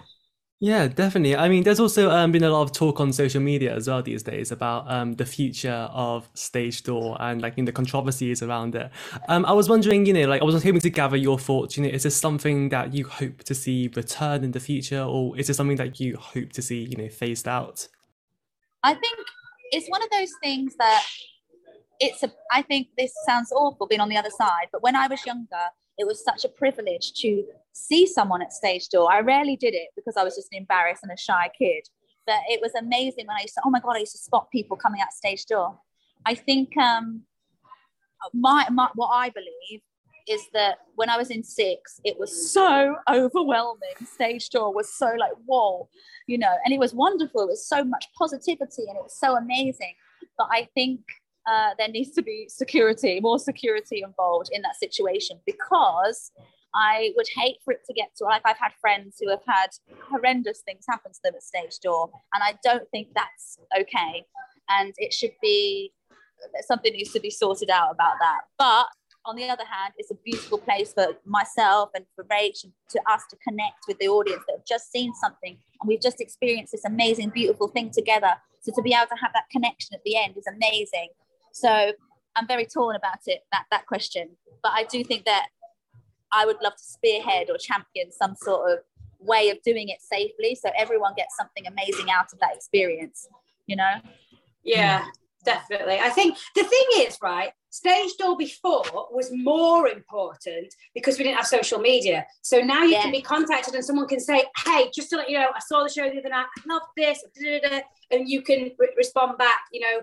Yeah, 0.63 0.89
definitely. 0.89 1.37
I 1.37 1.49
mean, 1.49 1.63
there's 1.63 1.81
also 1.81 2.11
um, 2.11 2.33
been 2.33 2.45
a 2.45 2.51
lot 2.51 2.61
of 2.61 2.73
talk 2.73 3.01
on 3.01 3.15
social 3.15 3.41
media 3.41 3.75
as 3.75 3.89
well 3.89 4.03
these 4.03 4.23
days 4.23 4.53
about 4.53 4.91
um, 4.91 5.15
the 5.15 5.25
future 5.25 5.89
of 5.91 6.29
stage 6.35 6.83
door 6.83 7.17
and 7.19 7.41
like 7.41 7.57
you 7.57 7.63
know, 7.63 7.67
the 7.67 7.73
controversies 7.73 8.43
around 8.43 8.75
it. 8.75 8.91
Um, 9.29 9.47
I 9.47 9.53
was 9.53 9.71
wondering, 9.71 10.05
you 10.05 10.13
know, 10.13 10.27
like 10.27 10.43
I 10.43 10.45
was 10.45 10.63
hoping 10.63 10.81
to 10.81 10.91
gather 10.91 11.17
your 11.17 11.39
thoughts. 11.39 11.79
You 11.79 11.85
know, 11.85 11.89
is 11.89 12.03
this 12.03 12.15
something 12.15 12.69
that 12.69 12.93
you 12.93 13.07
hope 13.07 13.43
to 13.45 13.55
see 13.55 13.91
return 13.97 14.45
in 14.45 14.51
the 14.51 14.61
future, 14.61 15.01
or 15.01 15.35
is 15.39 15.49
it 15.49 15.55
something 15.55 15.79
that 15.79 15.99
you 15.99 16.19
hope 16.19 16.53
to 16.53 16.61
see, 16.61 16.85
you 16.85 16.97
know, 16.99 17.09
phased 17.09 17.49
out? 17.49 17.89
I 18.83 18.95
think 18.95 19.19
it's 19.73 19.89
one 19.89 20.03
of 20.03 20.11
those 20.11 20.33
things 20.43 20.75
that 20.79 21.05
it's 21.99 22.23
a. 22.23 22.33
I 22.51 22.63
think 22.63 22.89
this 22.97 23.13
sounds 23.27 23.53
awful 23.53 23.87
being 23.87 24.01
on 24.01 24.09
the 24.09 24.17
other 24.17 24.31
side, 24.31 24.69
but 24.73 24.83
when 24.83 24.97
I 24.97 25.07
was 25.07 25.25
younger, 25.27 25.67
it 25.99 26.07
was 26.07 26.25
such 26.25 26.45
a 26.45 26.49
privilege 26.49 27.13
to 27.21 27.45
see 27.73 28.07
someone 28.07 28.43
at 28.43 28.53
stage 28.53 28.89
door. 28.89 29.13
I 29.13 29.21
rarely 29.21 29.57
did 29.57 29.75
it 29.75 29.89
because 29.95 30.17
I 30.17 30.25
was 30.25 30.35
just 30.35 30.49
an 30.53 30.59
embarrassed 30.59 31.03
and 31.03 31.13
a 31.13 31.17
shy 31.17 31.51
kid. 31.57 31.89
But 32.27 32.37
it 32.49 32.61
was 32.61 32.73
amazing 32.75 33.27
when 33.27 33.37
I 33.37 33.43
used 33.43 33.55
to, 33.55 33.63
oh 33.65 33.71
my 33.71 33.81
God, 33.81 33.97
I 33.97 34.01
used 34.01 34.13
to 34.13 34.19
spot 34.19 34.51
people 34.51 34.77
coming 34.77 35.01
out 35.01 35.13
stage 35.13 35.45
door. 35.47 35.79
I 36.25 36.35
think 36.35 36.77
um, 36.77 37.23
my, 38.33 38.67
my 38.71 38.89
what 38.95 39.09
I 39.09 39.31
believe 39.31 39.81
is 40.31 40.47
that 40.53 40.79
when 40.95 41.11
I 41.11 41.17
was 41.17 41.31
in 41.31 41.43
six, 41.43 42.01
it 42.05 42.19
was 42.19 42.53
so 42.53 42.97
overwhelming. 43.09 44.07
Stage 44.15 44.49
door 44.51 44.73
was 44.73 44.93
so 44.93 45.13
like, 45.19 45.33
whoa, 45.45 45.89
you 46.27 46.39
know, 46.39 46.55
and 46.65 46.73
it 46.73 46.79
was 46.79 46.95
wonderful. 46.95 47.43
It 47.43 47.49
was 47.49 47.67
so 47.67 47.83
much 47.83 48.07
positivity 48.17 48.85
and 48.89 48.97
it 48.97 49.03
was 49.03 49.19
so 49.19 49.37
amazing. 49.37 49.95
But 50.39 50.49
I 50.53 50.69
think 50.75 51.01
uh, 51.51 51.71
there 51.79 51.89
needs 51.89 52.13
to 52.13 52.23
be 52.23 52.49
security, 52.49 53.19
more 53.21 53.39
security 53.39 54.03
involved 54.03 54.51
in 54.53 54.63
that 54.63 54.77
situation 54.77 55.41
because 55.47 56.31
I 56.75 57.13
would 57.17 57.27
hate 57.35 57.57
for 57.65 57.73
it 57.73 57.81
to 57.87 57.93
get 57.93 58.11
to 58.19 58.25
like 58.25 58.43
I've 58.45 58.59
had 58.59 58.73
friends 58.81 59.17
who 59.21 59.29
have 59.31 59.43
had 59.47 59.71
horrendous 60.09 60.63
things 60.65 60.85
happen 60.89 61.13
to 61.13 61.19
them 61.25 61.35
at 61.35 61.43
stage 61.43 61.79
door, 61.83 62.11
and 62.33 62.45
I 62.45 62.57
don't 62.63 62.89
think 62.91 63.09
that's 63.15 63.59
okay. 63.77 64.25
And 64.69 64.93
it 64.99 65.13
should 65.13 65.33
be 65.43 65.93
something 66.61 66.93
needs 66.93 67.13
to 67.13 67.21
be 67.21 67.31
sorted 67.31 67.71
out 67.71 67.91
about 67.91 68.15
that. 68.21 68.41
But 68.57 68.87
on 69.27 69.37
the 69.37 69.49
other 69.49 69.65
hand, 69.65 69.95
it's 69.99 70.11
a 70.11 70.15
beautiful 70.25 70.59
place 70.59 70.93
for 70.93 71.09
myself 71.25 71.91
and 71.95 72.05
for 72.15 72.25
Rach 72.25 72.65
and 72.65 72.73
to 72.91 73.01
us 73.11 73.23
to 73.31 73.37
connect 73.47 73.87
with 73.87 73.99
the 73.99 74.09
audience 74.09 74.43
that 74.47 74.57
have 74.59 74.67
just 74.67 74.91
seen 74.91 75.13
something 75.15 75.59
and 75.81 75.89
we've 75.89 76.01
just 76.01 76.21
experienced 76.21 76.73
this 76.73 76.85
amazing, 76.85 77.31
beautiful 77.31 77.69
thing 77.69 77.91
together. 77.91 78.33
So 78.61 78.73
to 78.75 78.83
be 78.83 78.95
able 78.95 79.09
to 79.09 79.21
have 79.21 79.33
that 79.35 79.45
connection 79.51 79.95
at 79.95 80.03
the 80.05 80.17
end 80.17 80.35
is 80.37 80.47
amazing. 80.47 81.09
So 81.53 81.93
I'm 82.37 82.47
very 82.47 82.67
torn 82.67 82.97
about 82.97 83.21
it, 83.27 83.41
that 83.53 83.65
that 83.71 83.87
question. 83.87 84.31
But 84.63 84.73
I 84.75 84.85
do 84.85 85.03
think 85.05 85.25
that 85.25 85.49
I 86.33 86.47
would 86.47 86.59
love 86.63 86.77
to 86.77 86.83
spearhead 86.83 87.51
or 87.51 87.57
champion 87.59 88.13
some 88.13 88.37
sort 88.37 88.73
of 88.73 88.79
way 89.19 89.51
of 89.51 89.61
doing 89.63 89.89
it 89.89 90.01
safely 90.01 90.55
so 90.55 90.71
everyone 90.77 91.13
gets 91.17 91.37
something 91.37 91.67
amazing 91.67 92.11
out 92.11 92.33
of 92.33 92.39
that 92.41 92.55
experience, 92.55 93.29
you 93.67 93.77
know? 93.77 93.95
Yeah, 94.65 95.05
definitely. 95.45 95.99
I 95.99 96.11
think 96.11 96.37
the 96.55 96.65
thing 96.65 96.87
is, 96.99 97.19
right, 97.23 97.53
stage 97.71 98.17
door 98.19 98.37
before 98.37 98.83
was 99.11 99.31
more 99.33 99.89
important 99.89 100.75
because 100.95 101.19
we 101.19 101.25
didn't 101.25 101.37
have 101.37 101.47
social 101.47 101.79
media. 101.79 102.27
So 102.43 102.61
now 102.61 102.83
you 102.83 102.93
yeah. 102.93 103.03
can 103.03 103.13
be 103.13 103.23
contacted 103.23 103.75
and 103.75 103.85
someone 103.85 104.09
can 104.09 104.21
say, 104.21 104.45
hey, 104.65 104.91
just 104.95 105.11
to 105.11 105.17
let 105.17 105.31
you 105.31 105.39
know, 105.39 105.49
I 105.55 105.61
saw 105.61 105.83
the 105.83 105.89
show 105.89 106.09
the 106.11 106.19
other 106.19 106.29
night, 106.29 106.47
I 106.59 106.63
love 106.69 106.83
this, 106.97 107.25
and 108.11 108.29
you 108.29 108.43
can 108.43 108.73
re- 108.79 108.95
respond 108.97 109.39
back, 109.39 109.61
you 109.73 109.81
know, 109.81 110.01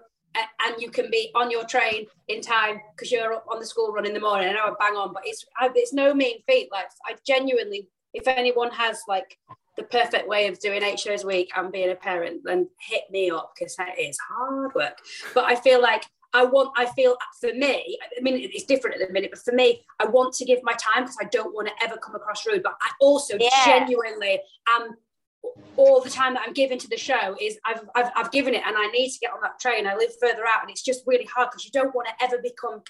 and 0.65 0.81
you 0.81 0.89
can 0.89 1.09
be 1.11 1.31
on 1.35 1.51
your 1.51 1.65
train 1.65 2.05
in 2.27 2.41
time 2.41 2.79
because 2.95 3.11
you're 3.11 3.41
on 3.51 3.59
the 3.59 3.65
school 3.65 3.91
run 3.91 4.05
in 4.05 4.13
the 4.13 4.19
morning. 4.19 4.49
I 4.49 4.53
know 4.53 4.65
I 4.65 4.73
bang 4.79 4.95
on, 4.95 5.13
but 5.13 5.23
it's 5.25 5.45
it's 5.75 5.93
no 5.93 6.13
mean 6.13 6.41
feat. 6.47 6.69
Like 6.71 6.87
I 7.05 7.15
genuinely, 7.25 7.87
if 8.13 8.27
anyone 8.27 8.71
has 8.71 9.01
like 9.07 9.37
the 9.77 9.83
perfect 9.83 10.27
way 10.27 10.47
of 10.47 10.59
doing 10.59 10.83
eight 10.83 10.99
shows 10.99 11.23
a 11.23 11.27
week 11.27 11.51
and 11.55 11.71
being 11.71 11.91
a 11.91 11.95
parent, 11.95 12.41
then 12.43 12.67
hit 12.79 13.03
me 13.11 13.31
up 13.31 13.53
because 13.57 13.75
that 13.77 13.97
is 13.99 14.17
hard 14.29 14.73
work. 14.75 14.97
But 15.33 15.45
I 15.45 15.55
feel 15.55 15.81
like 15.81 16.03
I 16.37 16.43
want, 16.45 16.69
I 16.77 16.85
feel 16.85 17.17
for 17.41 17.51
me, 17.53 17.97
I 18.15 18.21
mean, 18.21 18.35
it's 18.53 18.63
different 18.63 19.01
at 19.01 19.07
the 19.07 19.11
minute, 19.11 19.31
but 19.31 19.39
for 19.39 19.53
me, 19.53 19.83
I 19.99 20.05
want 20.05 20.35
to 20.35 20.45
give 20.45 20.59
my 20.61 20.73
time 20.73 21.03
because 21.03 21.17
I 21.19 21.25
don't 21.25 21.55
want 21.55 21.67
to 21.67 21.73
ever 21.83 21.97
come 21.97 22.13
across 22.13 22.45
rude. 22.45 22.61
But 22.61 22.73
I 22.79 22.91
also 23.01 23.37
yeah. 23.39 23.65
genuinely 23.65 24.39
am 24.69 24.95
all 25.77 25.99
the 25.99 26.11
time 26.11 26.35
that 26.35 26.43
I'm 26.45 26.53
giving 26.53 26.77
to 26.77 26.87
the 26.87 26.97
show 26.97 27.35
is 27.41 27.57
I've, 27.65 27.81
I've, 27.95 28.11
I've 28.15 28.31
given 28.31 28.53
it 28.53 28.61
and 28.67 28.75
I 28.77 28.87
need 28.91 29.09
to 29.09 29.19
get 29.19 29.31
on 29.31 29.41
that 29.41 29.59
train. 29.59 29.87
I 29.87 29.95
live 29.95 30.11
further 30.21 30.45
out 30.45 30.61
and 30.61 30.69
it's 30.69 30.83
just 30.83 31.01
really 31.07 31.25
hard 31.25 31.49
because 31.49 31.65
you 31.65 31.71
don't 31.71 31.95
want 31.95 32.07
to 32.07 32.23
ever 32.23 32.37
become 32.37 32.83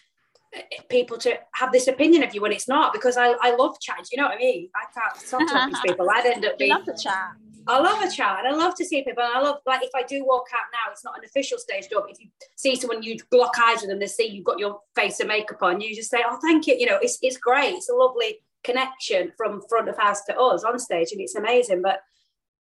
eh, 0.53 0.61
eh, 0.77 0.81
people 0.89 1.17
to 1.19 1.39
have 1.53 1.71
this 1.71 1.87
opinion 1.87 2.23
of 2.23 2.35
you 2.35 2.41
when 2.41 2.51
it's 2.51 2.67
not 2.67 2.91
because 2.91 3.15
I, 3.15 3.35
I 3.41 3.55
love 3.55 3.79
chat. 3.79 4.07
You 4.11 4.21
know 4.21 4.27
what 4.27 4.35
I 4.35 4.39
mean? 4.39 4.69
I 4.75 4.99
can't 4.99 5.17
stop 5.17 5.41
talking 5.49 5.73
to 5.73 5.81
people. 5.85 6.09
I'd 6.09 6.25
end 6.25 6.45
up 6.45 6.57
being. 6.57 6.71
love 6.71 6.85
the 6.85 6.99
chat. 7.01 7.31
I 7.67 7.79
love 7.79 8.01
a 8.01 8.09
chat 8.09 8.39
and 8.39 8.47
I 8.47 8.57
love 8.57 8.75
to 8.75 8.85
see 8.85 9.03
people. 9.03 9.23
And 9.23 9.33
I 9.33 9.41
love, 9.41 9.57
like, 9.65 9.83
if 9.83 9.91
I 9.95 10.03
do 10.03 10.25
walk 10.25 10.47
out 10.53 10.67
now, 10.71 10.91
it's 10.91 11.03
not 11.03 11.17
an 11.17 11.25
official 11.25 11.57
stage 11.57 11.89
door, 11.89 12.01
but 12.01 12.11
if 12.11 12.19
you 12.19 12.29
see 12.55 12.75
someone, 12.75 13.03
you 13.03 13.17
lock 13.31 13.55
eyes 13.59 13.81
with 13.81 13.89
them, 13.89 13.99
they 13.99 14.07
see 14.07 14.27
you've 14.27 14.45
got 14.45 14.59
your 14.59 14.79
face 14.95 15.19
and 15.19 15.27
makeup 15.27 15.61
on, 15.61 15.81
you 15.81 15.95
just 15.95 16.09
say, 16.09 16.23
Oh, 16.27 16.39
thank 16.41 16.67
you. 16.67 16.75
You 16.75 16.85
know, 16.85 16.99
it's, 17.01 17.17
it's 17.21 17.37
great. 17.37 17.75
It's 17.75 17.89
a 17.89 17.95
lovely 17.95 18.39
connection 18.63 19.31
from 19.37 19.61
front 19.69 19.89
of 19.89 19.97
house 19.97 20.23
to 20.25 20.37
us 20.37 20.63
on 20.63 20.79
stage 20.79 21.11
and 21.11 21.21
it's 21.21 21.35
amazing. 21.35 21.81
But 21.81 22.01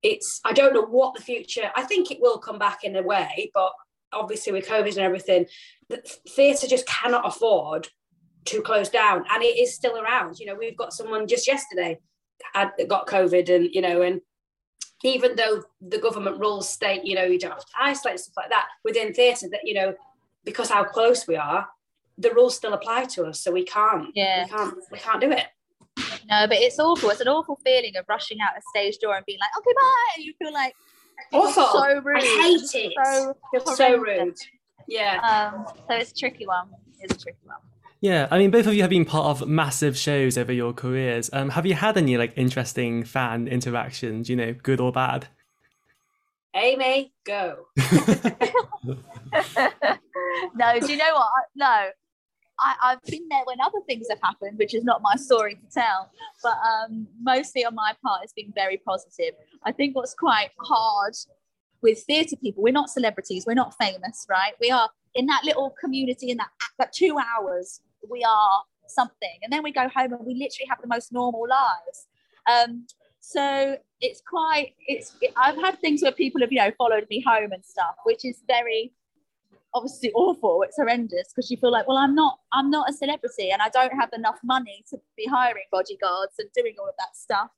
it's 0.03 0.39
I 0.45 0.53
don't 0.53 0.73
know 0.73 0.85
what 0.85 1.15
the 1.15 1.23
future. 1.23 1.71
I 1.75 1.83
think 1.83 2.11
it 2.11 2.19
will 2.21 2.37
come 2.37 2.59
back 2.59 2.83
in 2.83 2.95
a 2.95 3.03
way, 3.03 3.51
but 3.53 3.71
obviously 4.13 4.53
with 4.53 4.67
COVID 4.67 4.89
and 4.89 4.99
everything, 4.99 5.45
the 5.89 6.01
theatre 6.29 6.67
just 6.67 6.87
cannot 6.87 7.27
afford 7.27 7.89
to 8.45 8.61
close 8.61 8.89
down, 8.89 9.25
and 9.29 9.43
it 9.43 9.57
is 9.57 9.75
still 9.75 9.97
around. 9.97 10.39
You 10.39 10.45
know, 10.47 10.55
we've 10.55 10.77
got 10.77 10.93
someone 10.93 11.27
just 11.27 11.47
yesterday 11.47 11.99
had 12.53 12.71
got 12.87 13.07
COVID, 13.07 13.53
and 13.53 13.69
you 13.73 13.81
know, 13.81 14.01
and 14.01 14.21
even 15.03 15.35
though 15.35 15.63
the 15.81 15.97
government 15.99 16.39
rules 16.39 16.67
state, 16.69 17.05
you 17.05 17.15
know, 17.15 17.23
you 17.23 17.39
don't 17.39 17.51
have 17.51 17.65
to 17.65 17.71
isolate 17.79 18.19
stuff 18.19 18.35
like 18.37 18.49
that 18.49 18.67
within 18.83 19.13
theatre, 19.13 19.47
that 19.49 19.61
you 19.63 19.73
know, 19.73 19.93
because 20.43 20.69
how 20.69 20.83
close 20.83 21.27
we 21.27 21.35
are, 21.35 21.67
the 22.17 22.31
rules 22.31 22.55
still 22.55 22.73
apply 22.73 23.05
to 23.05 23.25
us, 23.25 23.41
so 23.41 23.51
we 23.51 23.63
can't, 23.63 24.09
yeah, 24.15 24.43
we 24.43 24.49
can't, 24.49 24.77
we 24.91 24.97
can't 24.97 25.21
do 25.21 25.31
it. 25.31 25.45
No, 26.29 26.45
but 26.47 26.57
it's 26.57 26.77
awful. 26.79 27.09
It's 27.09 27.21
an 27.21 27.27
awful 27.27 27.59
feeling 27.63 27.95
of 27.97 28.05
rushing 28.07 28.39
out 28.41 28.57
a 28.57 28.61
stage 28.69 28.97
door 28.99 29.15
and 29.15 29.25
being 29.25 29.39
like, 29.39 29.49
okay, 29.57 29.73
bye. 29.75 30.07
And 30.17 30.25
you 30.25 30.33
feel 30.37 30.53
like 30.53 30.75
awful. 31.31 31.67
So 31.67 32.01
rude. 32.01 32.17
I 32.17 32.21
hate 32.21 32.91
it. 32.91 32.93
So, 33.03 33.73
so 33.75 33.97
rude. 33.97 34.37
Yeah. 34.87 35.51
Um, 35.53 35.65
so 35.87 35.95
it's 35.95 36.11
a 36.11 36.15
tricky 36.15 36.45
one. 36.45 36.69
It's 36.99 37.15
a 37.15 37.17
tricky 37.17 37.39
one. 37.45 37.57
Yeah, 37.99 38.27
I 38.29 38.37
mean, 38.37 38.51
both 38.51 38.67
of 38.67 38.75
you 38.75 38.81
have 38.81 38.91
been 38.91 39.05
part 39.05 39.25
of 39.25 39.47
massive 39.47 39.97
shows 39.97 40.37
over 40.37 40.53
your 40.53 40.71
careers. 40.71 41.29
Um, 41.33 41.49
have 41.49 41.65
you 41.65 41.73
had 41.73 41.97
any 41.97 42.17
like 42.17 42.33
interesting 42.35 43.03
fan 43.03 43.47
interactions? 43.47 44.29
You 44.29 44.35
know, 44.35 44.53
good 44.53 44.79
or 44.79 44.91
bad? 44.91 45.27
Amy, 46.55 47.11
go. 47.23 47.67
no, 47.77 47.85
do 50.79 50.91
you 50.91 50.97
know 50.97 51.13
what? 51.13 51.29
No, 51.55 51.89
I, 52.59 52.75
have 52.81 53.03
been 53.03 53.27
there 53.29 53.43
when 53.45 53.61
other 53.61 53.79
things 53.87 54.07
have 54.09 54.19
happened, 54.23 54.57
which 54.57 54.73
is 54.73 54.83
not 54.83 55.01
my 55.01 55.15
story 55.15 55.55
to 55.55 55.61
tell. 55.71 56.09
But 56.41 56.57
um, 56.67 57.07
mostly 57.21 57.65
on 57.65 57.75
my 57.75 57.93
part, 58.03 58.21
it's 58.23 58.33
been 58.33 58.51
very 58.55 58.77
positive. 58.77 59.33
I 59.63 59.71
think 59.71 59.95
what's 59.95 60.13
quite 60.13 60.49
hard 60.59 61.13
with 61.81 62.03
theatre 62.03 62.35
people, 62.35 62.63
we're 62.63 62.73
not 62.73 62.89
celebrities, 62.89 63.45
we're 63.45 63.53
not 63.53 63.75
famous, 63.79 64.25
right? 64.29 64.53
We 64.59 64.71
are 64.71 64.89
in 65.13 65.27
that 65.27 65.43
little 65.43 65.75
community 65.79 66.31
in 66.31 66.37
that, 66.37 66.49
that 66.79 66.91
two 66.93 67.17
hours, 67.19 67.81
we 68.09 68.23
are 68.23 68.63
something. 68.87 69.39
And 69.43 69.51
then 69.51 69.63
we 69.63 69.71
go 69.71 69.87
home 69.89 70.13
and 70.13 70.25
we 70.25 70.33
literally 70.33 70.67
have 70.69 70.79
the 70.81 70.87
most 70.87 71.11
normal 71.11 71.45
lives. 71.49 72.07
Um, 72.51 72.87
so 73.19 73.77
it's 73.99 74.21
quite, 74.27 74.73
it's, 74.87 75.15
it, 75.21 75.33
I've 75.35 75.57
had 75.57 75.79
things 75.79 76.01
where 76.01 76.11
people 76.11 76.41
have, 76.41 76.51
you 76.51 76.59
know, 76.59 76.71
followed 76.77 77.07
me 77.09 77.23
home 77.25 77.51
and 77.51 77.63
stuff, 77.65 77.95
which 78.05 78.23
is 78.23 78.41
very 78.47 78.93
obviously 79.73 80.11
awful 80.13 80.63
it's 80.63 80.77
horrendous 80.77 81.27
because 81.27 81.51
you 81.51 81.57
feel 81.57 81.71
like 81.71 81.87
well 81.87 81.97
i'm 81.97 82.15
not 82.15 82.39
i'm 82.53 82.71
not 82.71 82.89
a 82.89 82.93
celebrity 82.93 83.51
and 83.51 83.61
i 83.61 83.69
don't 83.69 83.91
have 83.91 84.09
enough 84.13 84.39
money 84.43 84.83
to 84.89 84.97
be 85.15 85.25
hiring 85.27 85.65
bodyguards 85.71 86.33
and 86.39 86.49
doing 86.55 86.73
all 86.79 86.87
of 86.87 86.95
that 86.97 87.15
stuff 87.15 87.49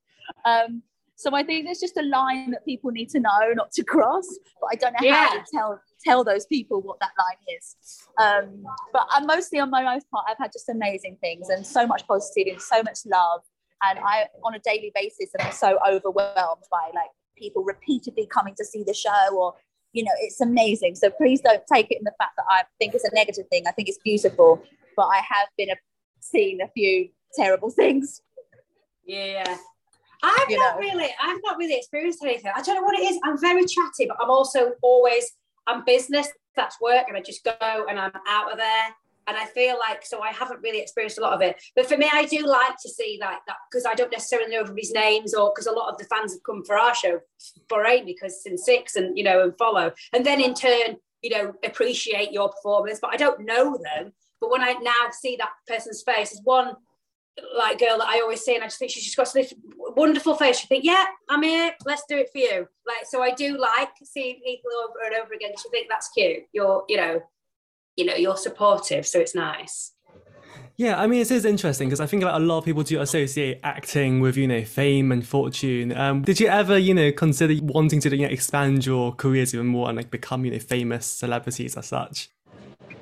um, 0.45 0.81
so 1.19 1.35
i 1.35 1.43
think 1.43 1.65
there's 1.65 1.79
just 1.79 1.97
a 1.97 2.03
line 2.03 2.51
that 2.51 2.63
people 2.65 2.91
need 2.91 3.09
to 3.09 3.19
know 3.19 3.53
not 3.53 3.71
to 3.71 3.83
cross 3.83 4.27
but 4.61 4.69
i 4.71 4.75
don't 4.75 4.93
know 4.93 5.07
yeah. 5.07 5.27
how 5.27 5.33
to 5.37 5.43
tell 5.53 5.81
tell 6.03 6.23
those 6.23 6.45
people 6.45 6.81
what 6.81 6.99
that 6.99 7.11
line 7.17 7.57
is 7.57 7.75
um, 8.17 8.63
but 8.93 9.05
i'm 9.11 9.25
mostly 9.25 9.59
on 9.59 9.69
my 9.69 9.83
most 9.83 10.09
part 10.09 10.25
i've 10.29 10.37
had 10.37 10.51
just 10.51 10.69
amazing 10.69 11.17
things 11.21 11.49
and 11.49 11.65
so 11.65 11.85
much 11.85 12.07
positivity 12.07 12.51
and 12.51 12.61
so 12.61 12.81
much 12.83 12.99
love 13.05 13.41
and 13.83 13.99
i 13.99 14.25
on 14.43 14.55
a 14.55 14.59
daily 14.59 14.91
basis 14.95 15.29
am 15.39 15.51
so 15.51 15.77
overwhelmed 15.87 16.63
by 16.71 16.89
like 16.95 17.09
people 17.37 17.63
repeatedly 17.63 18.27
coming 18.27 18.53
to 18.55 18.65
see 18.65 18.83
the 18.83 18.93
show 18.93 19.29
or 19.33 19.53
you 19.93 20.03
know, 20.03 20.11
it's 20.21 20.39
amazing. 20.39 20.95
So 20.95 21.09
please 21.09 21.41
don't 21.41 21.63
take 21.71 21.91
it 21.91 21.97
in 21.97 22.03
the 22.03 22.13
fact 22.17 22.33
that 22.37 22.45
I 22.49 22.63
think 22.77 22.93
it's 22.93 23.03
a 23.03 23.13
negative 23.13 23.45
thing. 23.49 23.63
I 23.67 23.71
think 23.71 23.89
it's 23.89 23.97
beautiful, 24.03 24.61
but 24.95 25.05
I 25.05 25.17
have 25.17 25.47
been 25.57 25.69
a, 25.69 25.75
seen 26.19 26.61
a 26.61 26.67
few 26.67 27.09
terrible 27.35 27.69
things. 27.81 28.21
Yeah. 29.05 29.57
I've 30.21 30.49
You 30.49 30.57
not 30.57 30.75
know. 30.75 30.81
really, 30.81 31.09
I've 31.21 31.39
not 31.43 31.57
really 31.57 31.75
experienced 31.77 32.23
anything. 32.23 32.51
I 32.55 32.61
don't 32.61 32.75
know 32.75 32.83
what 32.83 32.99
it 32.99 33.09
is. 33.09 33.19
I'm 33.23 33.39
very 33.39 33.65
chatty, 33.65 34.07
but 34.07 34.17
I'm 34.19 34.29
also 34.29 34.73
always, 34.81 35.31
I'm 35.67 35.83
business, 35.85 36.27
that's 36.55 36.79
work, 36.81 37.05
and 37.07 37.15
I 37.17 37.21
just 37.21 37.43
go 37.43 37.85
and 37.89 37.99
I'm 37.99 38.11
out 38.27 38.51
of 38.51 38.57
there. 38.57 38.85
And 39.27 39.37
I 39.37 39.45
feel 39.45 39.77
like, 39.77 40.03
so 40.03 40.21
I 40.21 40.31
haven't 40.31 40.61
really 40.63 40.79
experienced 40.79 41.19
a 41.19 41.21
lot 41.21 41.33
of 41.33 41.41
it. 41.41 41.61
But 41.75 41.85
for 41.85 41.95
me, 41.97 42.09
I 42.11 42.25
do 42.25 42.47
like 42.47 42.77
to 42.81 42.89
see 42.89 43.19
like 43.21 43.37
that 43.45 43.57
because 43.69 43.85
I 43.85 43.93
don't 43.93 44.11
necessarily 44.11 44.49
know 44.49 44.61
everybody's 44.61 44.91
names 44.91 45.35
or 45.35 45.51
because 45.53 45.67
a 45.67 45.71
lot 45.71 45.91
of 45.91 45.99
the 45.99 46.05
fans 46.05 46.33
have 46.33 46.41
come 46.43 46.63
for 46.65 46.79
our 46.79 46.95
show 46.95 47.19
for 47.67 47.85
Amy 47.85 48.13
because 48.13 48.41
since 48.41 48.65
six 48.65 48.95
and, 48.95 49.15
you 49.15 49.23
know, 49.23 49.43
and 49.43 49.55
follow. 49.55 49.91
And 50.13 50.25
then 50.25 50.41
in 50.41 50.55
turn, 50.55 50.97
you 51.21 51.29
know, 51.29 51.53
appreciate 51.63 52.31
your 52.31 52.49
performance, 52.49 52.97
but 52.99 53.13
I 53.13 53.17
don't 53.17 53.45
know 53.45 53.77
them. 53.77 54.13
But 54.41 54.49
when 54.49 54.61
I 54.61 54.73
now 54.73 55.11
see 55.11 55.35
that 55.35 55.51
person's 55.67 56.01
face, 56.01 56.31
there's 56.31 56.41
one 56.43 56.75
like 57.57 57.79
girl 57.79 57.97
that 57.97 58.07
I 58.07 58.19
always 58.21 58.41
see, 58.41 58.55
and 58.55 58.63
I 58.63 58.67
just 58.67 58.79
think 58.79 58.91
she's 58.91 59.03
just 59.05 59.17
got 59.17 59.31
this 59.33 59.53
wonderful 59.77 60.35
face. 60.35 60.61
You 60.61 60.67
think, 60.67 60.83
yeah, 60.83 61.05
I'm 61.29 61.43
here. 61.43 61.73
Let's 61.85 62.03
do 62.07 62.17
it 62.17 62.29
for 62.31 62.37
you. 62.39 62.67
Like, 62.87 63.05
so 63.05 63.21
I 63.21 63.31
do 63.31 63.57
like 63.57 63.89
seeing 64.03 64.39
people 64.45 64.71
over 64.83 64.99
and 65.05 65.15
over 65.23 65.33
again. 65.33 65.51
'cause 65.53 65.63
You 65.65 65.71
think 65.71 65.87
that's 65.89 66.09
cute. 66.09 66.43
You're, 66.53 66.83
you 66.87 66.97
know, 66.97 67.21
you 67.95 68.05
know, 68.05 68.15
you're 68.15 68.37
supportive, 68.37 69.05
so 69.05 69.19
it's 69.19 69.35
nice. 69.35 69.93
Yeah, 70.77 70.97
I 70.97 71.07
mean, 71.07 71.19
it 71.19 71.29
is 71.29 71.43
interesting 71.43 71.89
because 71.89 71.99
I 71.99 72.05
think 72.05 72.23
like, 72.23 72.33
a 72.33 72.39
lot 72.39 72.59
of 72.59 72.63
people 72.65 72.83
do 72.83 73.01
associate 73.01 73.59
acting 73.63 74.21
with, 74.21 74.37
you 74.37 74.47
know, 74.47 74.63
fame 74.63 75.11
and 75.11 75.27
fortune. 75.27 75.91
Um, 75.91 76.21
did 76.21 76.39
you 76.39 76.47
ever, 76.47 76.77
you 76.77 76.93
know, 76.93 77.11
consider 77.11 77.53
wanting 77.61 77.99
to 77.99 78.09
you 78.15 78.25
know, 78.25 78.31
expand 78.31 78.85
your 78.85 79.13
careers 79.13 79.53
even 79.53 79.67
more 79.67 79.89
and 79.89 79.97
like 79.97 80.09
become, 80.09 80.45
you 80.45 80.51
know, 80.51 80.59
famous 80.59 81.05
celebrities 81.05 81.75
as 81.75 81.87
such? 81.87 82.29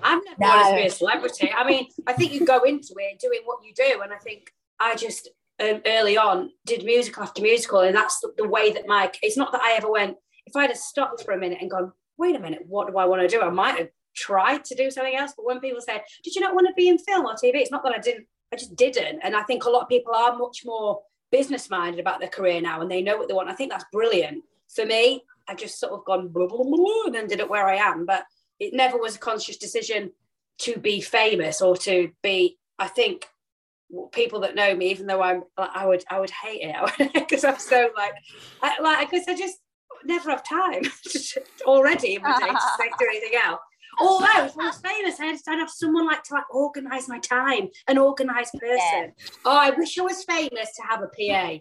I've 0.08 0.24
never 0.26 0.40
No. 0.40 0.70
to 0.72 0.76
be 0.76 0.88
a 0.88 0.90
celebrity. 0.90 1.52
I 1.56 1.64
mean, 1.70 1.88
I 2.06 2.14
think 2.14 2.32
you 2.34 2.46
go 2.46 2.64
into 2.64 2.94
it 2.98 3.20
doing 3.20 3.42
what 3.46 3.60
you 3.66 3.74
do, 3.74 4.02
and 4.02 4.14
I 4.14 4.18
think 4.18 4.52
I 4.80 4.96
just 4.96 5.30
um, 5.60 5.82
early 5.86 6.18
on 6.18 6.52
did 6.66 6.86
musical 6.86 7.24
after 7.24 7.42
musical, 7.42 7.80
and 7.82 7.96
that's 7.96 8.20
the, 8.20 8.32
the 8.38 8.48
way 8.48 8.72
that 8.72 8.88
my. 8.88 9.12
It's 9.22 9.38
not 9.38 9.52
that 9.52 9.62
I 9.62 9.74
ever 9.74 9.92
went. 9.92 10.18
If 10.46 10.56
I'd 10.56 10.70
have 10.70 10.78
stopped 10.78 11.24
for 11.24 11.34
a 11.34 11.38
minute 11.38 11.58
and 11.62 11.70
gone, 11.70 11.92
wait 12.18 12.36
a 12.36 12.40
minute, 12.40 12.64
what 12.68 12.88
do 12.88 12.98
I 12.98 13.06
want 13.06 13.22
to 13.22 13.28
do? 13.28 13.42
I 13.42 13.50
might 13.50 13.78
have 13.78 13.90
tried 14.16 14.64
to 14.66 14.76
do 14.76 14.90
something 14.90 15.16
else, 15.16 15.34
but 15.36 15.46
when 15.46 15.60
people 15.60 15.82
said, 15.82 16.02
"Did 16.24 16.36
you 16.36 16.42
not 16.42 16.56
want 16.56 16.68
to 16.68 16.74
be 16.74 16.88
in 16.88 16.98
film 16.98 17.26
or 17.26 17.34
TV?" 17.34 17.56
It's 17.56 17.72
not 17.72 17.84
that 17.84 17.94
I 17.94 18.00
didn't. 18.00 18.28
I 18.54 18.56
just 18.56 18.76
didn't, 18.76 19.20
and 19.24 19.36
I 19.36 19.44
think 19.44 19.66
a 19.66 19.70
lot 19.70 19.84
of 19.84 19.90
people 19.90 20.16
are 20.16 20.38
much 20.38 20.62
more 20.64 21.02
business 21.32 21.70
minded 21.70 22.00
about 22.00 22.20
their 22.22 22.30
career 22.30 22.62
now, 22.62 22.80
and 22.82 22.90
they 22.90 23.02
know 23.02 23.18
what 23.18 23.28
they 23.28 23.34
want. 23.34 23.50
I 23.50 23.54
think 23.54 23.72
that's 23.72 23.86
brilliant. 23.92 24.44
For 24.74 24.86
me, 24.86 25.24
I 25.48 25.56
just 25.56 25.80
sort 25.80 25.94
of 25.94 26.06
gone 26.06 26.30
blah, 26.30 26.48
blah, 26.48 26.64
blah, 26.64 26.78
blah, 26.78 27.04
and 27.08 27.16
ended 27.16 27.42
up 27.42 27.50
where 27.50 27.68
I 27.68 27.76
am, 27.76 28.06
but 28.06 28.24
it 28.60 28.74
never 28.74 28.98
was 28.98 29.16
a 29.16 29.20
conscious 29.20 29.58
decision 29.58 30.12
to 30.60 30.78
be 30.78 31.02
famous 31.02 31.62
or 31.62 31.78
to 31.78 32.12
be 32.24 32.58
i 32.80 32.88
think 32.88 33.28
people 34.12 34.42
that 34.42 34.56
know 34.56 34.76
me 34.76 34.92
even 34.92 35.08
though 35.08 35.22
i'm 35.22 35.44
i 35.58 35.86
would 35.86 36.04
i 36.10 36.20
would 36.20 36.32
hate 36.32 36.62
it. 36.62 37.14
Because 37.14 37.44
i'm 37.44 37.60
so 37.60 37.90
like 37.96 38.14
I, 38.62 38.82
like 38.82 39.10
because 39.10 39.28
i 39.28 39.36
just 39.36 39.60
never 40.06 40.30
have 40.30 40.44
time 40.44 40.84
already 41.66 42.16
in 42.16 42.22
my 42.22 42.38
day 42.40 42.48
to 42.48 42.60
say, 42.78 42.90
do 43.00 43.08
anything 43.10 43.40
else. 43.44 43.60
Although 44.00 44.46
if 44.46 44.60
i 44.60 44.66
was 44.66 44.78
famous 44.78 45.20
i'd, 45.20 45.38
I'd 45.48 45.60
have 45.60 45.70
someone 45.70 46.06
like 46.06 46.24
to 46.24 46.34
like 46.36 46.54
organize 46.54 47.08
my 47.08 47.20
time 47.20 47.70
an 47.88 47.98
organized 47.98 48.54
person. 48.60 49.14
Oh 49.46 49.58
i 49.58 49.70
wish 49.72 49.98
i 49.98 50.02
was 50.02 50.24
famous 50.24 50.76
to 50.76 50.84
have 50.90 51.02
a 51.02 51.08
pa 51.08 51.60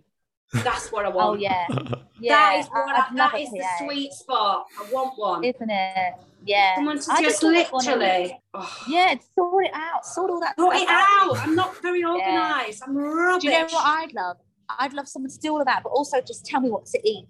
that's 0.64 0.90
what 0.92 1.04
i 1.04 1.08
want. 1.08 1.26
Oh 1.26 1.28
want 1.30 1.40
yeah, 1.40 1.66
that 1.70 2.00
yeah. 2.20 2.58
is 2.60 2.66
what 2.66 2.88
I- 2.88 2.92
I, 3.00 3.06
I'd 3.08 3.14
love 3.14 3.30
that 3.32 3.34
a 3.34 3.42
is 3.42 3.50
the 3.50 3.64
sweet 3.84 4.12
spot 4.12 4.66
i 4.80 4.92
want 4.92 5.18
one 5.18 5.44
isn't 5.44 5.70
it? 5.70 6.14
Yeah. 6.44 6.76
someone 6.76 7.00
to 7.00 7.12
I 7.12 7.22
just 7.22 7.40
thought 7.40 7.54
it 7.54 7.72
was 7.72 7.84
one 7.86 7.94
of- 7.94 8.00
literally 8.00 8.40
oh. 8.54 8.76
Yeah, 8.88 9.14
sort 9.34 9.64
it 9.66 9.72
out. 9.74 10.06
Sort 10.06 10.30
all 10.30 10.38
that. 10.40 10.54
Sort 10.56 10.76
stuff 10.76 10.88
it 10.88 10.88
out. 10.92 11.38
I'm 11.38 11.54
not 11.56 11.82
very 11.82 12.04
organised. 12.04 12.82
I'm 12.86 12.96
rubbish. 12.96 13.42
Do 13.42 13.48
you 13.50 13.58
know 13.58 13.64
what 13.64 13.84
I'd 13.84 14.14
love? 14.14 14.36
I'd 14.78 14.92
love 14.92 15.08
someone 15.08 15.30
to 15.30 15.38
do 15.38 15.50
all 15.52 15.60
of 15.60 15.66
that, 15.66 15.82
but 15.82 15.88
also 15.90 16.20
just 16.20 16.46
tell 16.46 16.60
me 16.60 16.70
what 16.70 16.86
to 16.86 17.00
eat. 17.08 17.26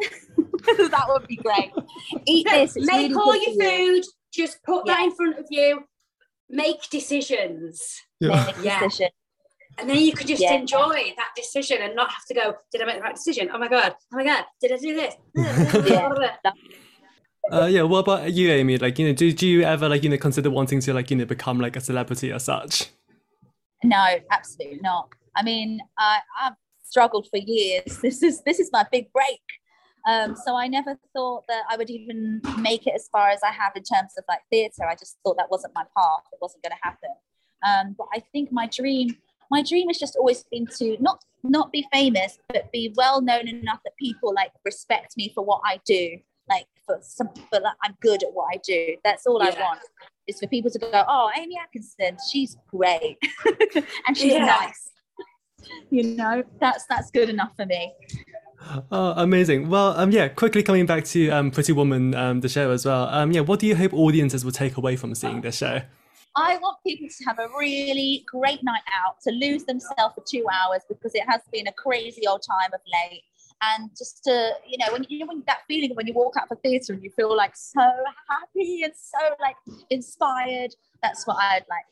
that 0.38 1.04
would 1.08 1.26
be 1.26 1.36
great. 1.36 1.72
Eat 2.26 2.46
No, 2.50 2.58
this. 2.58 2.76
It's 2.76 2.86
make 2.86 3.10
really 3.10 3.14
all 3.14 3.36
your 3.36 3.54
for 3.54 3.62
you. 3.64 3.96
food. 4.02 4.04
Just 4.32 4.62
put 4.62 4.86
that 4.86 5.00
in 5.00 5.14
front 5.14 5.38
of 5.38 5.44
you. 5.50 5.84
Make 6.48 6.88
decisions, 6.90 8.00
Make 8.20 8.32
a 8.32 8.54
Yeah. 8.62 8.80
decision. 8.80 9.08
And 9.78 9.88
then 9.88 9.98
you 9.98 10.12
could 10.12 10.26
just 10.26 10.42
Yeah. 10.42 10.54
enjoy 10.54 11.12
that 11.16 11.30
decision 11.36 11.78
and 11.82 11.94
not 11.94 12.10
have 12.10 12.24
to 12.26 12.34
go. 12.34 12.54
Did 12.72 12.82
I 12.82 12.84
make 12.86 12.96
the 12.96 13.02
right 13.02 13.14
decision? 13.14 13.50
Oh 13.52 13.58
my 13.58 13.68
god! 13.68 13.94
Oh 14.12 14.16
my 14.16 14.24
god! 14.24 14.44
Did 14.60 14.72
I 14.72 14.76
do 14.76 14.94
this? 14.94 15.14
Yeah. 15.90 16.10
Uh, 17.52 17.66
yeah, 17.66 17.82
what 17.82 17.98
about 17.98 18.32
you, 18.32 18.50
Amy? 18.50 18.78
Like, 18.78 18.98
you 18.98 19.06
know, 19.06 19.12
did 19.12 19.42
you 19.42 19.62
ever 19.62 19.86
like, 19.86 20.02
you 20.02 20.08
know, 20.08 20.16
consider 20.16 20.48
wanting 20.50 20.80
to 20.80 20.94
like, 20.94 21.10
you 21.10 21.16
know, 21.16 21.26
become 21.26 21.58
like 21.60 21.76
a 21.76 21.80
celebrity 21.80 22.32
as 22.32 22.44
such? 22.44 22.88
No, 23.82 24.02
absolutely 24.30 24.80
not. 24.80 25.10
I 25.36 25.42
mean, 25.42 25.80
I, 25.98 26.20
I've 26.40 26.54
struggled 26.82 27.28
for 27.28 27.36
years. 27.36 27.98
This 28.02 28.22
is 28.22 28.42
this 28.44 28.60
is 28.60 28.70
my 28.72 28.86
big 28.90 29.12
break. 29.12 29.42
Um, 30.08 30.36
so 30.44 30.54
I 30.56 30.68
never 30.68 30.96
thought 31.14 31.44
that 31.48 31.64
I 31.70 31.76
would 31.76 31.90
even 31.90 32.40
make 32.58 32.86
it 32.86 32.92
as 32.94 33.08
far 33.10 33.28
as 33.28 33.40
I 33.42 33.50
have 33.50 33.72
in 33.76 33.82
terms 33.82 34.12
of 34.18 34.24
like 34.28 34.40
theatre. 34.50 34.84
I 34.86 34.94
just 34.94 35.16
thought 35.22 35.36
that 35.36 35.50
wasn't 35.50 35.74
my 35.74 35.84
path. 35.96 36.24
It 36.32 36.38
wasn't 36.40 36.62
going 36.62 36.72
to 36.72 36.82
happen. 36.82 37.10
Um, 37.66 37.94
but 37.96 38.06
I 38.14 38.20
think 38.32 38.52
my 38.52 38.66
dream, 38.66 39.16
my 39.50 39.62
dream 39.62 39.88
has 39.88 39.98
just 39.98 40.16
always 40.16 40.44
been 40.50 40.66
to 40.78 40.96
not 41.00 41.22
not 41.42 41.70
be 41.72 41.86
famous, 41.92 42.38
but 42.48 42.70
be 42.72 42.92
well 42.96 43.20
known 43.20 43.46
enough 43.48 43.80
that 43.84 43.92
people 43.98 44.32
like 44.34 44.50
respect 44.64 45.16
me 45.16 45.30
for 45.34 45.44
what 45.44 45.60
I 45.64 45.78
do. 45.84 46.18
Like 46.48 46.66
for 46.86 46.98
some, 47.02 47.28
for 47.50 47.60
that 47.60 47.74
I'm 47.82 47.96
good 48.00 48.22
at 48.22 48.32
what 48.32 48.46
I 48.52 48.58
do. 48.66 48.96
That's 49.04 49.26
all 49.26 49.42
I 49.42 49.50
want. 49.58 49.80
Is 50.26 50.40
for 50.40 50.46
people 50.46 50.70
to 50.70 50.78
go, 50.78 51.04
oh, 51.06 51.30
Amy 51.38 51.58
Atkinson, 51.62 52.16
she's 52.30 52.56
great, 52.68 53.18
and 54.06 54.16
she's 54.16 54.32
Yeah. 54.32 54.46
nice. 54.46 54.90
You 55.90 56.02
know, 56.16 56.42
that's 56.60 56.84
that's 56.88 57.10
good 57.10 57.28
enough 57.28 57.52
for 57.56 57.66
me. 57.66 57.92
Oh, 58.90 59.12
amazing. 59.16 59.68
Well, 59.68 59.94
um, 59.98 60.10
yeah, 60.10 60.28
quickly 60.28 60.62
coming 60.62 60.86
back 60.86 61.04
to 61.06 61.28
um, 61.30 61.50
Pretty 61.50 61.72
Woman, 61.72 62.14
um, 62.14 62.40
the 62.40 62.48
show 62.48 62.70
as 62.70 62.86
well. 62.86 63.08
Um, 63.08 63.32
yeah, 63.32 63.40
what 63.42 63.60
do 63.60 63.66
you 63.66 63.76
hope 63.76 63.92
audiences 63.92 64.44
will 64.44 64.52
take 64.52 64.76
away 64.78 64.96
from 64.96 65.14
seeing 65.14 65.42
this 65.42 65.56
show? 65.58 65.82
I 66.36 66.56
want 66.58 66.78
people 66.84 67.08
to 67.08 67.24
have 67.24 67.38
a 67.38 67.48
really 67.56 68.24
great 68.30 68.62
night 68.64 68.82
out, 68.92 69.16
to 69.22 69.30
lose 69.30 69.64
themselves 69.64 70.14
for 70.14 70.24
two 70.28 70.44
hours 70.52 70.82
because 70.88 71.14
it 71.14 71.22
has 71.28 71.40
been 71.52 71.68
a 71.68 71.72
crazy 71.72 72.26
old 72.26 72.42
time 72.42 72.70
of 72.72 72.80
late. 72.92 73.22
And 73.62 73.90
just 73.96 74.24
to, 74.24 74.50
you 74.66 74.76
know, 74.78 74.92
when 74.92 75.06
you 75.08 75.26
when 75.26 75.42
that 75.46 75.60
feeling 75.68 75.94
when 75.94 76.06
you 76.06 76.12
walk 76.12 76.34
out 76.36 76.44
of 76.44 76.48
for 76.48 76.56
theatre 76.56 76.92
and 76.92 77.02
you 77.02 77.10
feel 77.10 77.34
like 77.34 77.52
so 77.54 77.88
happy 78.28 78.82
and 78.82 78.92
so 78.96 79.34
like 79.40 79.56
inspired. 79.90 80.74
That's 81.02 81.26
what 81.26 81.36
I'd 81.36 81.64
like, 81.70 81.84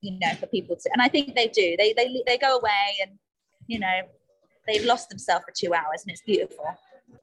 you 0.00 0.18
know, 0.18 0.34
for 0.36 0.46
people 0.46 0.76
to. 0.76 0.90
And 0.92 1.02
I 1.02 1.08
think 1.08 1.34
they 1.34 1.48
do. 1.48 1.76
They 1.76 1.92
they 1.92 2.22
they 2.26 2.38
go 2.38 2.56
away 2.56 2.96
and, 3.02 3.12
you 3.66 3.78
know, 3.78 4.00
they've 4.66 4.84
lost 4.84 5.10
themselves 5.10 5.44
for 5.44 5.52
two 5.56 5.74
hours 5.74 6.02
and 6.02 6.10
it's 6.10 6.22
beautiful. 6.22 6.64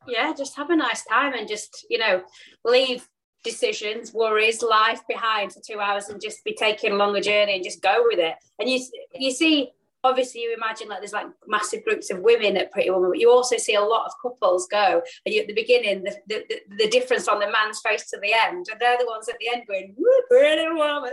yeah, 0.08 0.34
just 0.38 0.56
have 0.56 0.70
a 0.70 0.76
nice 0.76 1.04
time 1.06 1.34
and 1.34 1.48
just 1.48 1.86
you 1.90 1.98
know 1.98 2.22
leave 2.64 3.08
decisions, 3.52 4.14
worries, 4.14 4.60
life 4.62 5.02
behind 5.14 5.48
for 5.54 5.62
two 5.70 5.80
hours 5.80 6.10
and 6.10 6.22
just 6.28 6.44
be 6.44 6.54
taking 6.54 6.94
a 7.00 7.22
journey 7.22 7.56
and 7.56 7.64
just 7.70 7.82
go 7.82 7.96
with 8.10 8.20
it. 8.20 8.36
And 8.60 8.70
you 8.70 8.80
you 9.26 9.32
see. 9.32 9.56
Obviously, 10.04 10.42
you 10.42 10.54
imagine 10.56 10.88
like 10.88 11.00
there's 11.00 11.20
like 11.20 11.26
massive 11.48 11.84
groups 11.84 12.12
of 12.12 12.20
women 12.20 12.56
at 12.56 12.72
Pretty 12.72 12.90
Woman, 12.92 13.10
but 13.10 13.20
you 13.20 13.30
also 13.30 13.58
see 13.58 13.76
a 13.76 13.82
lot 13.82 14.06
of 14.06 14.12
couples 14.22 14.68
go. 14.72 15.02
And 15.26 15.34
you, 15.34 15.42
at 15.42 15.48
the 15.48 15.54
beginning, 15.64 16.04
the, 16.04 16.14
the, 16.30 16.38
the, 16.50 16.58
the 16.82 16.90
difference 16.96 17.28
on 17.28 17.40
the 17.40 17.52
man's 17.52 17.82
face 17.82 18.06
to 18.12 18.18
the 18.22 18.32
end, 18.32 18.68
and 18.72 18.80
they're 18.80 19.00
the 19.00 19.08
ones 19.14 19.28
at 19.28 19.38
the 19.40 19.50
end 19.54 19.64
going, 19.68 19.96
Pretty 20.30 20.70
Woman." 20.70 21.12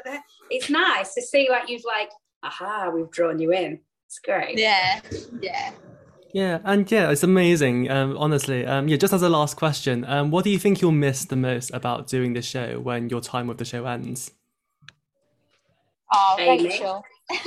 It's 0.51 0.69
nice 0.71 1.15
to 1.15 1.23
see 1.23 1.49
like 1.51 1.69
you've 1.69 1.89
like, 1.97 2.11
aha, 2.45 2.91
we've 2.95 3.11
drawn 3.11 3.39
you 3.41 3.53
in. 3.53 3.81
It's 4.07 4.19
great. 4.19 4.59
Yeah, 4.59 5.01
yeah. 5.41 5.73
Yeah, 6.35 6.59
and 6.65 6.91
yeah, 6.91 7.13
it's 7.13 7.23
amazing. 7.23 7.89
Um, 7.89 8.17
honestly, 8.19 8.67
um, 8.67 8.89
yeah. 8.89 8.97
Just 8.97 9.13
as 9.13 9.23
a 9.23 9.29
last 9.29 9.57
question, 9.57 10.05
um, 10.05 10.33
what 10.33 10.43
do 10.43 10.51
you 10.51 10.59
think 10.59 10.83
you'll 10.83 10.91
miss 10.91 11.25
the 11.25 11.37
most 11.37 11.71
about 11.73 12.09
doing 12.09 12.33
this 12.33 12.45
show 12.45 12.81
when 12.81 13.09
your 13.09 13.21
time 13.21 13.47
with 13.47 13.59
the 13.59 13.65
show 13.65 13.87
ends? 13.87 14.33
Oh, 16.13 16.37
Amy. 16.39 16.69
Rachel. 16.69 17.05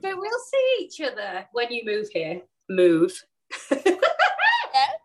But 0.00 0.16
we'll 0.16 0.30
see 0.48 0.84
each 0.84 1.00
other 1.00 1.44
when 1.52 1.72
you 1.72 1.82
move 1.84 2.08
here. 2.12 2.42
Move. 2.68 3.24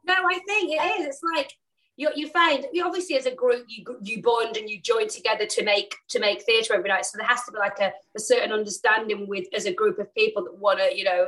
No, 0.06 0.14
I 0.14 0.40
think 0.46 0.72
it 0.72 1.00
is. 1.00 1.08
It's 1.08 1.22
like 1.36 1.52
you, 1.96 2.10
you 2.16 2.28
find 2.28 2.66
you 2.74 2.86
obviously 2.86 3.16
as 3.16 3.26
a 3.26 3.34
group 3.34 3.66
you 3.68 3.84
you 4.02 4.22
bond 4.22 4.58
and 4.58 4.70
you 4.70 4.82
join 4.82 5.08
together 5.08 5.46
to 5.46 5.64
make 5.64 5.96
to 6.10 6.20
make 6.20 6.44
theatre 6.44 6.74
every 6.74 6.90
night. 6.90 7.06
So 7.06 7.18
there 7.18 7.28
has 7.28 7.44
to 7.46 7.52
be 7.52 7.58
like 7.58 7.80
a, 7.80 7.94
a 8.16 8.20
certain 8.20 8.52
understanding 8.52 9.28
with 9.28 9.48
as 9.56 9.66
a 9.66 9.74
group 9.74 9.98
of 9.98 10.14
people 10.14 10.44
that 10.44 10.58
want 10.58 10.80
to 10.80 10.96
you 10.96 11.06
know 11.06 11.28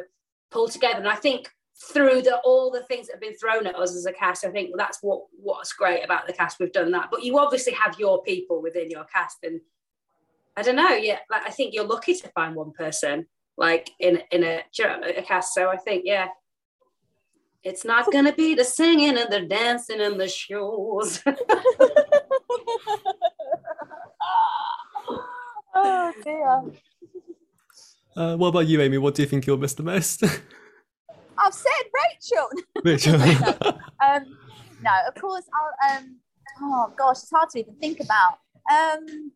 pull 0.51 0.67
together. 0.67 0.99
And 0.99 1.07
I 1.07 1.15
think 1.15 1.49
through 1.91 2.21
the 2.21 2.37
all 2.43 2.71
the 2.71 2.83
things 2.83 3.07
that 3.07 3.13
have 3.13 3.21
been 3.21 3.35
thrown 3.35 3.67
at 3.67 3.75
us 3.75 3.95
as 3.95 4.05
a 4.05 4.13
cast, 4.13 4.45
I 4.45 4.51
think 4.51 4.71
that's 4.77 4.99
what 5.01 5.23
what's 5.31 5.73
great 5.73 6.03
about 6.03 6.27
the 6.27 6.33
cast. 6.33 6.59
We've 6.59 6.71
done 6.71 6.91
that, 6.91 7.09
but 7.11 7.23
you 7.23 7.37
obviously 7.37 7.73
have 7.73 7.99
your 7.99 8.23
people 8.23 8.61
within 8.61 8.89
your 8.89 9.05
cast, 9.05 9.37
and 9.43 9.61
I 10.55 10.61
don't 10.61 10.77
know. 10.77 10.93
Yeah, 10.95 11.19
like 11.29 11.45
I 11.45 11.51
think 11.51 11.73
you're 11.73 11.85
lucky 11.87 12.15
to 12.15 12.27
find 12.29 12.55
one 12.55 12.71
person 12.71 13.27
like 13.57 13.89
in 13.99 14.21
in 14.31 14.43
a, 14.43 14.63
a 14.81 15.21
cast. 15.21 15.53
So 15.53 15.69
I 15.69 15.77
think 15.77 16.03
yeah, 16.05 16.27
It's 17.63 17.83
not 17.83 18.11
gonna 18.11 18.33
be 18.33 18.53
the 18.55 18.63
singing 18.63 19.17
and 19.17 19.31
the 19.31 19.41
dancing 19.41 19.99
and 19.99 20.19
the 20.19 20.27
shows. 20.29 21.21
oh 25.75 26.13
dear. 26.23 26.61
Uh, 28.15 28.35
what 28.37 28.47
about 28.47 28.67
you, 28.67 28.81
Amy? 28.81 28.97
What 28.97 29.13
do 29.15 29.21
you 29.21 29.27
think 29.27 29.45
you'll 29.45 29.57
miss 29.57 29.73
the 29.73 29.83
most? 29.83 30.23
I've 31.37 31.53
said 31.53 31.71
Rachel. 31.93 32.49
Rachel. 32.85 33.15
um, 34.05 34.37
no, 34.81 34.91
of 35.07 35.15
course 35.15 35.43
I'll. 35.53 35.97
Um, 35.97 36.17
oh 36.61 36.93
gosh, 36.97 37.17
it's 37.17 37.31
hard 37.31 37.49
to 37.49 37.59
even 37.59 37.75
think 37.75 37.99
about. 37.99 38.39
Um, 38.71 39.31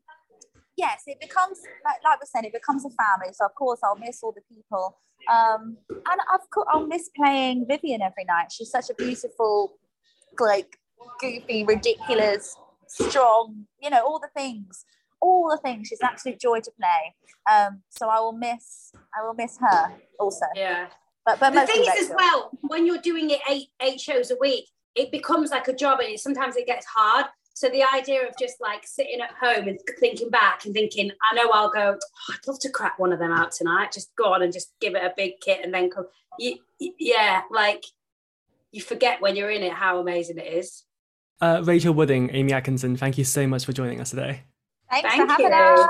yes, 0.78 1.04
it 1.08 1.20
becomes 1.20 1.60
like, 1.84 1.98
like 2.06 2.22
we 2.22 2.26
said, 2.26 2.46
it 2.46 2.54
becomes 2.54 2.86
a 2.86 2.89
family. 2.89 3.34
So 3.34 3.46
of 3.46 3.56
course 3.56 3.80
I'll 3.84 3.98
miss 3.98 4.24
all 4.24 4.32
the 4.32 4.42
people. 4.54 4.98
Um, 5.30 5.78
and 5.89 6.22
of 6.34 6.50
course 6.50 6.68
I'll 6.72 6.88
miss 6.88 7.10
playing 7.15 7.65
Vivian 7.68 8.02
every 8.02 8.24
night. 8.24 8.52
She's 8.52 8.70
such 8.70 8.89
a 8.89 8.94
beautiful, 8.94 9.74
like 10.39 10.78
goofy, 11.20 11.65
ridiculous, 11.65 12.56
strong. 12.88 13.65
You 13.82 13.89
know 13.89 14.06
all 14.06 14.20
the 14.20 14.30
things 14.34 14.86
all 15.21 15.49
the 15.49 15.58
things. 15.58 15.88
She's 15.88 15.99
an 16.01 16.10
absolute 16.12 16.39
joy 16.39 16.60
to 16.60 16.71
play. 16.79 17.15
Um, 17.51 17.82
so 17.89 18.10
I 18.10 18.19
will 18.19 18.34
miss 18.34 18.91
I 19.17 19.25
will 19.25 19.34
miss 19.34 19.58
her 19.60 19.93
also. 20.19 20.45
Yeah. 20.55 20.88
But 21.25 21.39
but 21.39 21.53
the 21.53 21.65
thing 21.65 21.82
is 21.82 22.10
as 22.10 22.15
well, 22.15 22.51
when 22.62 22.86
you're 22.86 23.01
doing 23.01 23.29
it 23.29 23.39
eight 23.49 23.69
eight 23.82 23.99
shows 23.99 24.32
a 24.32 24.38
week, 24.39 24.65
it 24.95 25.12
becomes 25.12 25.51
like 25.51 25.67
a 25.67 25.73
job 25.73 25.99
and 25.99 26.10
it, 26.10 26.19
sometimes 26.19 26.55
it 26.55 26.65
gets 26.65 26.86
hard. 26.86 27.25
So 27.53 27.67
the 27.67 27.84
idea 27.93 28.25
of 28.25 28.34
just 28.39 28.55
like 28.62 28.88
sitting 28.88 29.19
at 29.19 29.32
home 29.32 29.67
and 29.67 29.77
thinking 29.99 30.29
back 30.29 30.63
and 30.63 30.73
thinking, 30.73 31.12
I 31.29 31.36
know 31.36 31.51
I'll 31.51 31.69
go, 31.69 31.97
oh, 32.01 32.34
I'd 32.34 32.47
love 32.47 32.60
to 32.62 32.69
crack 32.69 32.97
one 32.99 33.12
of 33.12 33.19
them 33.19 33.32
out 33.32 33.51
tonight. 33.51 33.91
Just 33.91 34.15
go 34.15 34.34
on 34.34 34.41
and 34.41 34.53
just 34.53 34.71
give 34.79 34.95
it 34.95 35.03
a 35.03 35.13
big 35.17 35.34
kit 35.41 35.60
and 35.63 35.73
then 35.73 35.89
come. 35.89 36.05
You, 36.38 36.60
yeah, 36.79 37.41
like 37.51 37.84
you 38.71 38.82
forget 38.82 39.21
when 39.21 39.36
you're 39.36 39.49
in 39.49 39.63
it 39.63 39.73
how 39.73 39.99
amazing 39.99 40.38
it 40.38 40.47
is. 40.47 40.86
Uh, 41.41 41.62
Rachel 41.63 41.93
Wooding, 41.93 42.29
Amy 42.34 42.53
Atkinson, 42.53 42.95
thank 42.95 43.17
you 43.17 43.23
so 43.23 43.47
much 43.47 43.65
for 43.65 43.73
joining 43.73 43.99
us 43.99 44.10
today. 44.10 44.43
Thanks 44.89 45.10
Thank 45.10 45.28
for 45.28 45.34
having 45.34 45.47
you. 45.47 45.54
us. 45.54 45.88